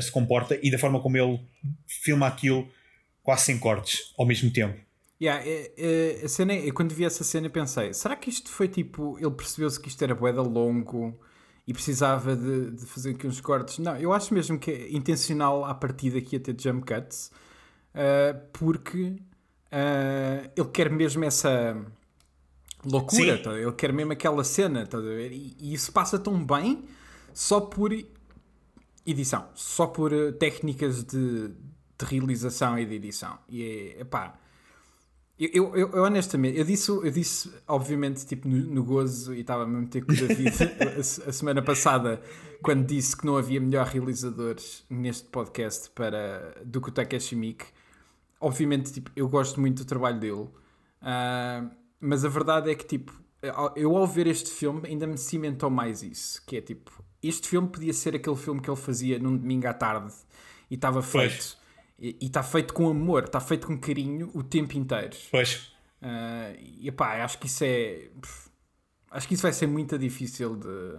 [0.00, 1.40] se, comporta e da forma como ele
[1.86, 2.68] filma aquilo
[3.22, 4.80] quase sem cortes ao mesmo tempo.
[5.20, 8.66] Yeah, é, é, a cena, eu quando vi essa cena pensei, será que isto foi
[8.66, 11.16] tipo, ele percebeu-se que isto era boeda longo
[11.66, 13.78] e precisava de, de, fazer aqui uns cortes.
[13.78, 17.30] Não, eu acho mesmo que é intencional à partida aqui a ter jump cuts,
[17.94, 21.76] uh, porque uh, ele quer mesmo essa
[22.84, 23.52] loucura, tá?
[23.52, 26.84] ele quer mesmo aquela cena, tá e, e, isso passa tão bem
[27.32, 27.92] só por
[29.06, 33.38] edição, só por uh, técnicas de, de, realização e de edição.
[33.48, 34.41] E é, pá
[35.38, 39.64] eu, eu, eu, honestamente, eu disse, eu disse obviamente, tipo, no, no gozo, e estava
[39.64, 42.22] a meter com o David a, a, semana passada,
[42.62, 47.66] quando disse que não havia melhor realizadores neste podcast para, do que o Takeshi Miike.
[48.40, 51.70] Obviamente, tipo, eu gosto muito do trabalho dele, uh,
[52.00, 53.12] mas a verdade é que, tipo,
[53.74, 57.68] eu ao ver este filme ainda me cimentou mais isso, que é tipo, este filme
[57.68, 60.12] podia ser aquele filme que ele fazia num domingo à tarde
[60.70, 61.32] e estava feito.
[61.32, 61.61] Pois
[62.02, 65.16] e está feito com amor, está feito com carinho o tempo inteiro.
[65.30, 65.72] Pois.
[66.02, 68.08] Uh, e pá, acho que isso é.
[69.08, 70.98] Acho que isso vai ser muito difícil de,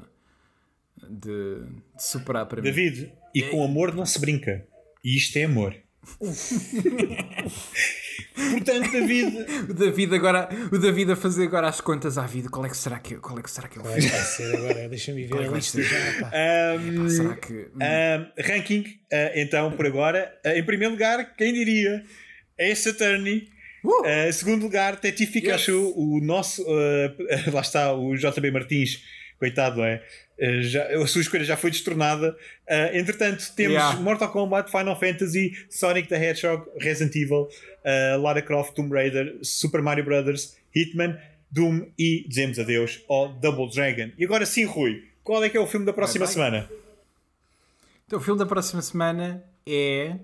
[1.10, 3.08] de, de superar para David, mim.
[3.08, 4.66] David, e com amor não se brinca.
[5.04, 5.76] E isto é amor.
[8.34, 9.46] Portanto, David.
[9.70, 10.50] o David agora.
[10.72, 12.50] O David a fazer agora as contas à vida.
[12.50, 14.10] Qual é que será que, qual é que, será que eu fiz?
[14.10, 15.98] Vai ser agora, deixa-me ver a lista já.
[16.78, 17.54] Um, será que.
[17.54, 20.34] Um, ranking, uh, então, por agora.
[20.46, 22.04] Uh, em primeiro lugar, quem diria?
[22.58, 23.50] Ace Attorney.
[23.84, 24.32] Uh!
[24.32, 25.94] segundo lugar, Teti Pikachu, yes.
[25.98, 26.66] o nosso.
[27.52, 29.04] lá está, o JB Martins.
[29.44, 30.02] Coitado, é?
[30.38, 32.32] Eh, já, a sua escolha já foi destornada.
[32.66, 34.00] Uh, entretanto, temos yeah.
[34.00, 37.50] Mortal Kombat, Final Fantasy, Sonic the Hedgehog, Resident Evil,
[37.84, 41.20] uh, Lara Croft, Tomb Raider, Super Mario Brothers, Hitman,
[41.52, 44.14] Doom e dizemos adeus ao Double Dragon.
[44.18, 46.70] E agora sim, Rui, qual é que é o filme da próxima semana?
[48.08, 50.16] Então, o filme da próxima semana é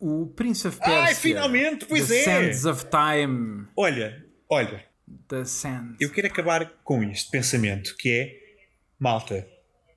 [0.00, 1.04] o Prince of Persia.
[1.04, 2.24] Ai, finalmente, pois The é!
[2.24, 3.68] Sands of Time.
[3.76, 4.84] Olha, olha.
[5.28, 6.00] The Sands.
[6.00, 8.45] Eu quero acabar com este pensamento que é
[8.98, 9.46] malta,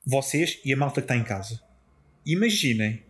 [0.05, 1.61] vocês e a malta que está em casa,
[2.25, 3.03] imaginem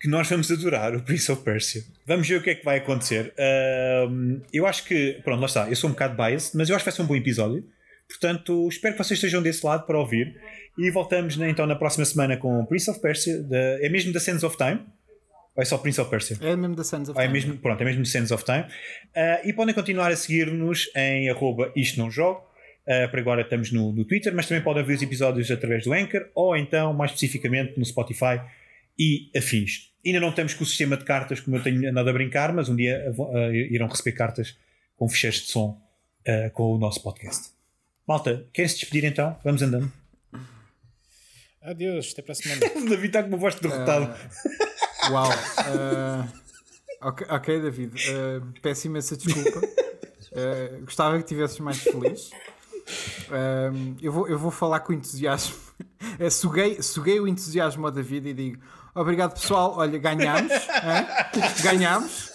[0.00, 1.82] que nós vamos adorar o Prince of Persia.
[2.06, 3.32] Vamos ver o que é que vai acontecer.
[3.38, 5.66] Uh, eu acho que, pronto, lá está.
[5.68, 7.64] Eu sou um bocado biased, mas eu acho que vai ser um bom episódio.
[8.06, 10.38] Portanto, espero que vocês estejam desse lado para ouvir.
[10.76, 13.46] E voltamos né, então na próxima semana com o Prince of Persia.
[13.80, 14.80] É mesmo da Sands of Time?
[15.56, 16.36] Ou é só Prince of Persia?
[16.42, 17.30] É mesmo da Sands of ah, Time.
[17.30, 18.64] É mesmo, pronto, é mesmo Sands of Time.
[19.16, 22.44] Uh, e podem continuar a seguir-nos em arroba isto não jogo
[22.86, 25.92] Uh, por agora estamos no, no, Twitter, mas também podem ver os episódios através do
[25.94, 28.42] Anchor ou então, mais especificamente, no Spotify
[28.98, 29.90] e afins.
[30.04, 32.68] Ainda não estamos com o sistema de cartas como eu tenho andado a brincar, mas
[32.68, 34.58] um dia uh, irão receber cartas
[34.96, 35.80] com ficheiros de som
[36.28, 37.52] uh, com o nosso podcast.
[38.06, 39.34] Malta, querem se despedir então?
[39.42, 39.90] Vamos andando.
[41.62, 42.60] Adeus, até para a semana.
[42.86, 44.14] David está com uma voz derrotado.
[45.10, 45.30] uau.
[47.00, 47.92] Okay, ok, David.
[48.60, 49.60] peço imensa desculpa.
[50.82, 52.30] gostava que estivesses mais feliz.
[53.30, 55.54] Um, eu, vou, eu vou falar com entusiasmo.
[56.18, 58.62] É, suguei, suguei o entusiasmo da vida e digo:
[58.94, 59.74] Obrigado, pessoal.
[59.76, 60.52] Olha, ganhamos.
[61.62, 62.34] ganhamos.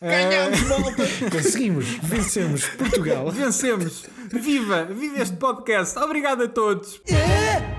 [0.00, 1.04] Ganhamos, malta!
[1.32, 3.30] Conseguimos, vencemos Portugal.
[3.30, 4.04] Vencemos!
[4.30, 4.84] Viva!
[4.84, 5.98] Viva este podcast!
[5.98, 7.00] Obrigado a todos!
[7.08, 7.75] É!